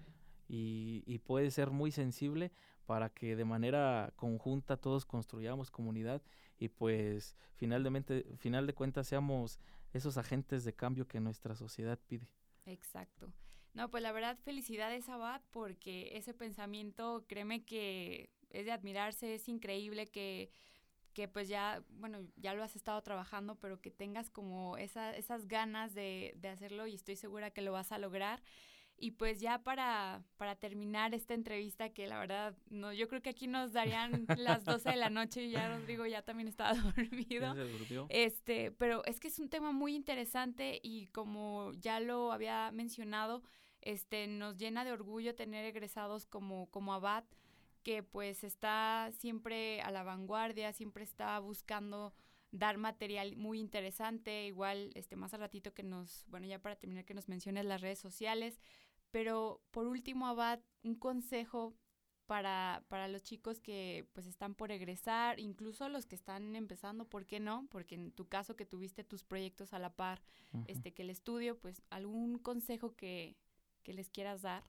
[0.47, 2.51] y, y puedes ser muy sensible
[2.85, 6.21] para que de manera conjunta todos construyamos comunidad
[6.57, 9.59] y pues finalmente, final de cuentas seamos
[9.93, 12.27] esos agentes de cambio que nuestra sociedad pide.
[12.65, 13.31] Exacto.
[13.76, 19.49] No, pues la verdad, felicidades, Abad, porque ese pensamiento, créeme que es de admirarse, es
[19.49, 20.49] increíble que,
[21.11, 25.49] que pues ya, bueno, ya lo has estado trabajando, pero que tengas como esa, esas
[25.49, 28.41] ganas de, de hacerlo y estoy segura que lo vas a lograr.
[28.97, 33.32] Y pues ya para, para terminar esta entrevista, que la verdad, no, yo creo que
[33.32, 37.41] aquí nos darían las 12 de la noche y ya Rodrigo ya también estaba dormido.
[37.41, 38.05] ¿Ya se durmió?
[38.07, 43.43] Este, pero es que es un tema muy interesante y como ya lo había mencionado,
[43.86, 47.23] este, nos llena de orgullo tener egresados como, como Abad,
[47.83, 52.13] que pues está siempre a la vanguardia, siempre está buscando
[52.51, 57.05] dar material muy interesante, igual este más al ratito que nos, bueno, ya para terminar
[57.05, 58.59] que nos menciones las redes sociales,
[59.11, 61.75] pero por último, Abad, un consejo
[62.25, 67.25] para, para los chicos que pues están por egresar, incluso los que están empezando, ¿por
[67.25, 67.67] qué no?
[67.69, 70.23] Porque en tu caso que tuviste tus proyectos a la par,
[70.67, 73.36] este que el estudio, pues algún consejo que,
[73.86, 74.63] que les quieras dar.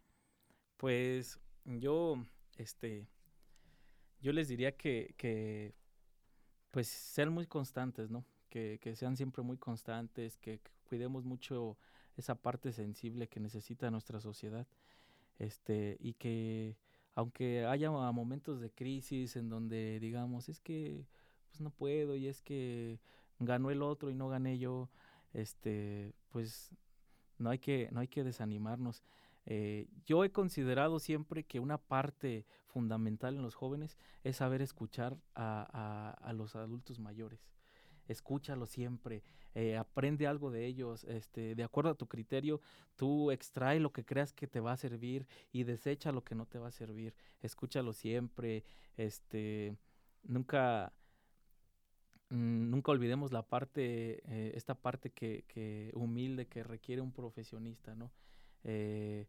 [0.76, 2.22] Pues yo,
[2.58, 3.08] este,
[4.20, 5.74] yo les diría que, que
[6.70, 8.26] pues sean muy constantes, ¿no?
[8.50, 11.76] Que, que sean siempre muy constantes, que, cuidemos mucho
[12.16, 14.68] esa parte sensible que necesita nuestra sociedad.
[15.38, 16.76] este, y que
[17.14, 21.06] aunque haya momentos de crisis en donde digamos, es que
[21.48, 23.00] pues no puedo y es que
[23.40, 24.90] ganó el otro y no gané yo,
[25.32, 26.70] este, pues
[27.38, 29.02] no hay que, no hay que desanimarnos.
[29.46, 35.16] Eh, yo he considerado siempre que una parte fundamental en los jóvenes es saber escuchar
[35.34, 37.48] a, a, los adultos mayores.
[38.08, 39.22] Escúchalo siempre,
[39.54, 42.60] eh, aprende algo de ellos, este, de acuerdo a tu criterio,
[42.96, 46.46] tú extrae lo que creas que te va a servir y desecha lo que no
[46.46, 47.14] te va a servir.
[47.40, 48.64] Escúchalo siempre,
[48.96, 49.76] este,
[50.24, 50.92] nunca,
[52.28, 58.10] nunca olvidemos la parte, eh, esta parte que, que, humilde que requiere un profesionista, ¿no?
[58.64, 59.26] Eh,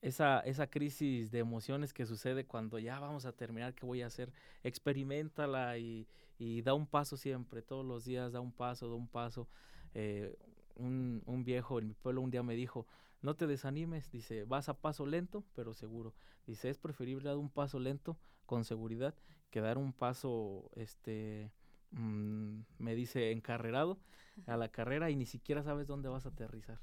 [0.00, 4.06] esa, esa crisis de emociones que sucede cuando ya vamos a terminar, ¿qué voy a
[4.06, 4.32] hacer?
[4.62, 6.06] Experimentala y,
[6.38, 9.48] y da un paso siempre, todos los días da un paso, da un paso.
[9.94, 10.36] Eh,
[10.76, 12.86] un, un, viejo en mi pueblo un día me dijo,
[13.22, 16.14] no te desanimes, dice, vas a paso lento, pero seguro.
[16.46, 19.14] Dice, es preferible dar un paso lento con seguridad
[19.50, 21.52] que dar un paso, este,
[21.94, 23.98] mm, me dice, encarrerado
[24.46, 26.80] a la carrera y ni siquiera sabes dónde vas a aterrizar.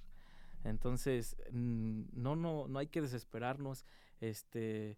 [0.63, 3.85] Entonces, mm, no, no, no hay que desesperarnos.
[4.19, 4.97] Este,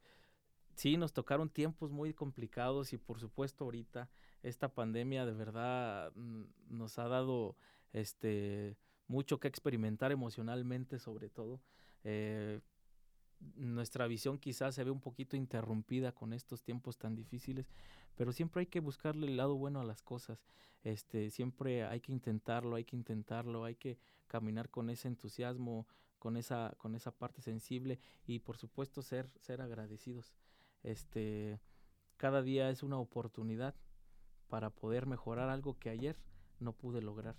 [0.76, 4.09] sí, nos tocaron tiempos muy complicados y por supuesto ahorita
[4.41, 7.55] esta pandemia de verdad mm, nos ha dado
[7.93, 11.61] este mucho que experimentar emocionalmente sobre todo.
[12.03, 12.61] Eh,
[13.55, 17.70] nuestra visión quizás se ve un poquito interrumpida con estos tiempos tan difíciles,
[18.16, 20.45] pero siempre hay que buscarle el lado bueno a las cosas.
[20.84, 23.97] Este, siempre hay que intentarlo, hay que intentarlo, hay que
[24.28, 25.88] caminar con ese entusiasmo,
[26.20, 30.34] con esa, con esa parte sensible y por supuesto ser, ser agradecidos.
[30.84, 31.59] Este,
[32.18, 33.76] cada día es una oportunidad
[34.47, 36.18] para poder mejorar algo que ayer
[36.59, 37.36] no pude lograr.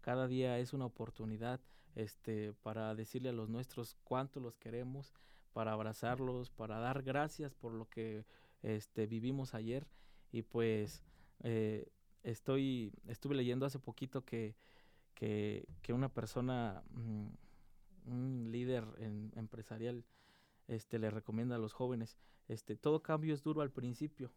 [0.00, 1.60] Cada día es una oportunidad
[1.94, 5.12] este, para decirle a los nuestros cuánto los queremos,
[5.52, 8.26] para abrazarlos, para dar gracias por lo que
[8.62, 9.86] este, vivimos ayer.
[10.34, 11.00] Y pues
[11.44, 11.92] eh,
[12.24, 14.56] estoy, estuve leyendo hace poquito que,
[15.14, 17.28] que, una persona, mm,
[18.06, 18.84] un líder
[19.36, 20.04] empresarial,
[20.66, 22.18] este, le recomienda a los jóvenes,
[22.48, 24.32] este, todo cambio es duro al principio,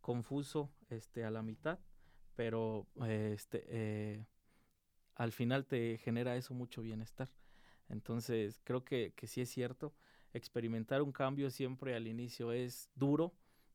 [0.00, 1.80] confuso este, a la mitad,
[2.36, 4.24] pero este, eh,
[5.16, 7.28] al final te genera eso mucho bienestar.
[7.88, 9.96] Entonces, creo que, que sí es cierto
[10.32, 13.34] experimentar un cambio siempre al inicio es duro,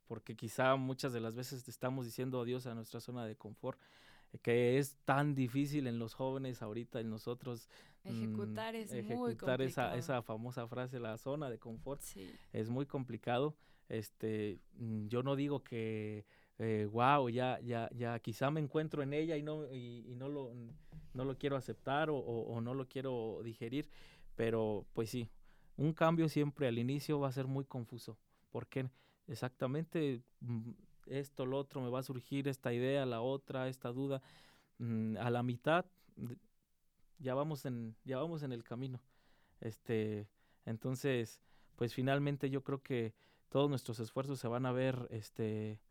[0.10, 3.80] porque quizá muchas de las veces estamos diciendo adiós a nuestra zona de confort,
[4.41, 7.70] que es tan difícil en los jóvenes ahorita, en nosotros.
[8.03, 12.01] Mm, ejecutar es ejecutar esa, esa famosa frase, la zona de confort,
[12.51, 13.55] es muy complicado.
[13.88, 16.26] Este, mm, yo no digo que
[16.91, 20.51] wow, eh, ya, ya, ya quizá me encuentro en ella y no, y, no, lo,
[21.14, 23.88] no lo quiero aceptar o, o, no lo quiero digerir,
[24.36, 25.30] pero pues sí,
[25.78, 28.18] un cambio siempre al inicio va a ser muy confuso,
[28.49, 28.89] porque
[29.30, 30.71] exactamente mm,
[31.07, 34.21] esto, lo otro, me va a surgir esta idea, la otra, esta duda,
[34.80, 35.86] mm, a la mitad
[37.19, 39.01] ya vamos en, ya vamos en el camino.
[39.59, 40.30] Este,
[40.65, 41.41] entonces,
[41.75, 43.13] pues finalmente yo creo que
[43.49, 45.82] todos nuestros esfuerzos se van a ver, este,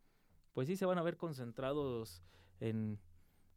[0.53, 2.23] pues sí se van a ver concentrados
[2.61, 2.99] en,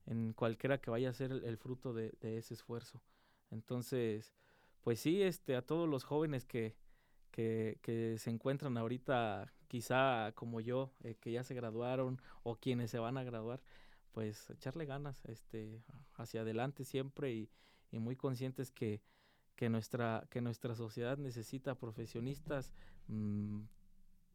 [0.06, 3.02] en cualquiera que vaya a ser el, fruto de, ese esfuerzo.
[3.50, 4.34] Entonces,
[4.82, 6.76] pues sí, este, a todos los jóvenes que,
[7.32, 13.00] que se encuentran ahorita, quizá como yo, eh, que ya se graduaron o quienes se
[13.00, 13.62] van a graduar,
[14.12, 15.82] pues echarle ganas, este,
[16.16, 17.50] hacia adelante siempre y,
[17.90, 19.02] y muy conscientes que,
[19.56, 22.74] que, nuestra, que nuestra sociedad necesita profesionistas
[23.08, 23.62] mm,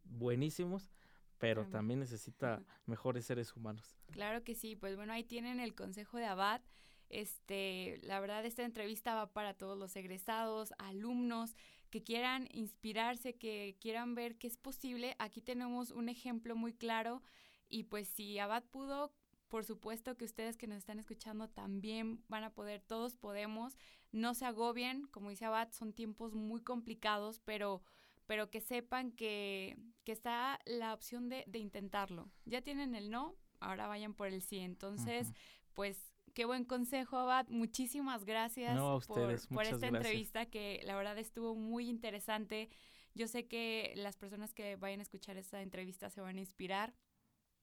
[0.04, 0.90] buenísimos,
[1.36, 3.94] pero también necesita mejores seres humanos.
[4.12, 6.62] Claro que sí, pues bueno, ahí tienen el consejo de Abad.
[7.08, 11.54] Este, la verdad, esta entrevista va para todos los egresados, alumnos
[11.90, 15.14] que quieran inspirarse, que quieran ver que es posible.
[15.18, 17.22] Aquí tenemos un ejemplo muy claro
[17.68, 19.12] y pues si Abad pudo,
[19.48, 23.76] por supuesto que ustedes que nos están escuchando también van a poder, todos podemos.
[24.12, 27.82] No se agobien, como dice Abad, son tiempos muy complicados, pero
[28.26, 32.28] pero que sepan que, que está la opción de, de, intentarlo.
[32.44, 34.58] Ya tienen el no, ahora vayan por el sí.
[34.58, 35.32] Entonces,
[35.74, 37.48] pues qué buen consejo, Abad.
[37.48, 42.68] Muchísimas gracias por, esta entrevista que la verdad estuvo muy interesante.
[43.14, 46.92] Yo sé que las personas que vayan a escuchar esta entrevista se van a inspirar,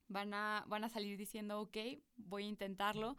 [0.07, 1.77] van a, van a salir diciendo, ok,
[2.15, 3.15] voy a intentarlo.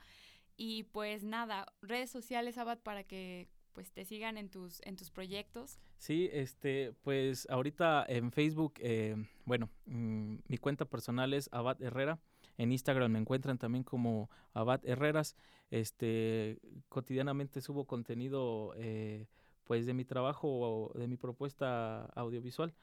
[0.57, 5.12] Y pues nada, redes sociales, Abad, para que pues te sigan en tus, en tus
[5.12, 5.78] proyectos.
[5.98, 12.18] Sí, este, pues ahorita en Facebook, eh, bueno, mm, mi cuenta personal es Abad Herrera.
[12.59, 15.36] En Instagram me encuentran también como Abad Herreras.
[15.70, 19.26] Este, cotidianamente subo contenido eh,
[19.64, 22.74] pues de mi trabajo o de mi propuesta audiovisual.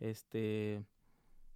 [0.00, 0.82] Este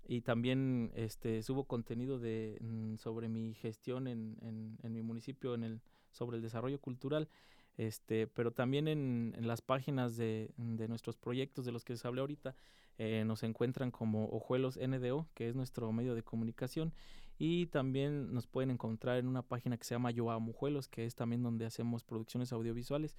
[0.09, 4.37] y también este subo contenido de mm, sobre mi gestión en,
[4.81, 5.81] en, mi municipio en el
[6.13, 7.29] sobre el desarrollo cultural
[7.77, 12.05] este, pero también en, en las páginas de, de, nuestros proyectos de los que les
[12.05, 12.57] hablé ahorita,
[12.99, 16.95] eh, nos encuentran como Ojuelos NDO, que es nuestro medio de comunicación,
[17.39, 21.05] y también nos pueden encontrar en una página que se llama Yo Amo Juelos, que
[21.05, 23.19] es también donde hacemos producciones audiovisuales.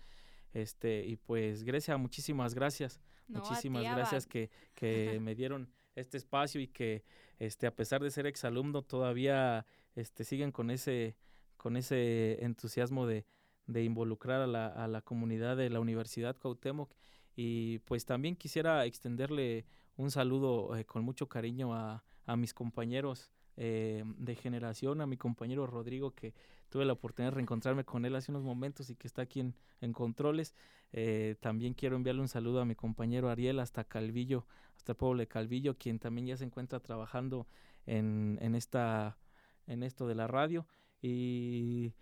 [0.53, 2.99] Este, y pues Grecia, muchísimas gracias.
[3.27, 7.03] No, muchísimas ti, gracias que, que me dieron este espacio y que
[7.37, 9.65] este, a pesar de ser exalumno todavía
[9.95, 11.15] este, siguen con ese,
[11.57, 13.25] con ese entusiasmo de,
[13.67, 16.91] de involucrar a la, a la comunidad de la Universidad Cuauhtémoc
[17.35, 19.65] y pues también quisiera extenderle
[19.95, 25.17] un saludo eh, con mucho cariño a, a mis compañeros eh, de generación, a mi
[25.17, 26.33] compañero Rodrigo, que
[26.69, 29.55] tuve la oportunidad de reencontrarme con él hace unos momentos y que está aquí en,
[29.81, 30.53] en controles.
[30.93, 34.45] Eh, también quiero enviarle un saludo a mi compañero Ariel hasta Calvillo,
[34.75, 37.47] hasta el pueblo de Calvillo, quien también ya se encuentra trabajando
[37.87, 39.17] en, en, esta,
[39.65, 40.67] en esto de la radio.
[41.01, 41.93] Y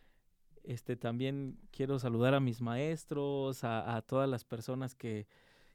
[0.63, 5.27] este, también quiero saludar a mis maestros, a, todas las personas que,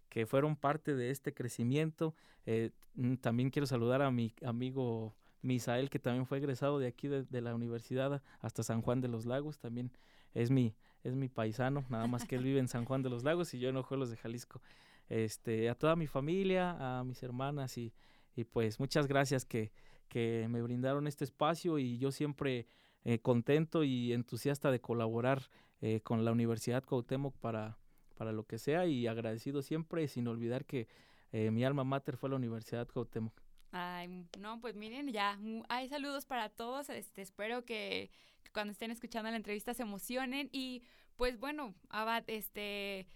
[0.09, 2.15] que, fueron parte de este crecimiento.
[2.45, 7.09] Eh, mm, también quiero saludar a mi amigo Misael, que también fue egresado de aquí
[7.09, 9.59] de, la universidad hasta San Juan de los Lagos.
[9.59, 9.91] También
[10.35, 13.25] es mi, es mi paisano, nada más que él vive en San Juan de los
[13.25, 14.61] Lagos y yo en Ojuelos de Jalisco.
[15.09, 17.93] Este, a toda mi familia, a mis hermanas y,
[18.37, 19.73] y pues muchas gracias que,
[20.09, 22.67] que me brindaron este espacio y yo siempre
[23.05, 25.49] eh, contento y entusiasta de colaborar
[25.81, 27.79] eh, con la Universidad Cuauhtémoc para,
[28.17, 30.89] para lo que sea y agradecido siempre, sin olvidar que
[31.33, 33.33] eh, mi alma mater fue la Universidad Cuauhtémoc.
[33.73, 36.89] Ay, no, pues miren, ya hay saludos para todos.
[36.91, 38.11] Este, espero que,
[38.53, 40.83] cuando estén escuchando la entrevista se emocionen y
[41.17, 43.07] pues bueno, Abad, este,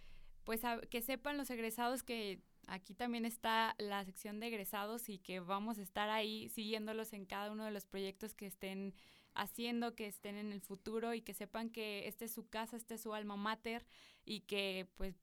[0.44, 5.40] pues que sepan los egresados que aquí también está la sección de egresados y que
[5.40, 8.94] vamos a estar ahí siguiéndolos en cada uno de los proyectos que estén
[9.34, 12.94] haciendo, que estén en el futuro y que sepan que esta es su casa, esta
[12.94, 13.84] es su alma mater
[14.24, 15.16] y que pues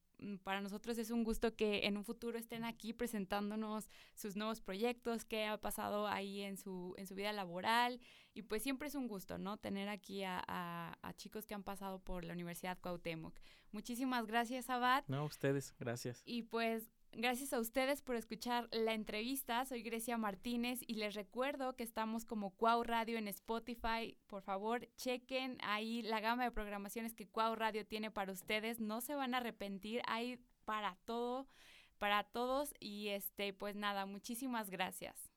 [0.43, 5.25] para nosotros es un gusto que en un futuro estén aquí presentándonos sus nuevos proyectos,
[5.25, 7.99] qué ha pasado ahí en su, en su vida laboral.
[8.33, 9.57] Y pues siempre es un gusto, ¿no?
[9.57, 13.39] Tener aquí a, a, a chicos que han pasado por la Universidad Cuauhtémoc.
[13.71, 15.03] Muchísimas gracias, Abad.
[15.07, 16.21] No, ustedes, gracias.
[16.25, 19.65] Y pues Gracias a ustedes por escuchar la entrevista.
[19.65, 24.17] Soy Grecia Martínez y les recuerdo que estamos como Cuau Radio en Spotify.
[24.27, 28.79] Por favor, chequen ahí la gama de programaciones que Cuau Radio tiene para ustedes.
[28.79, 30.01] No se van a arrepentir.
[30.07, 31.49] Hay para todo,
[31.97, 32.73] para todos.
[32.79, 35.30] Y este, pues nada, muchísimas gracias.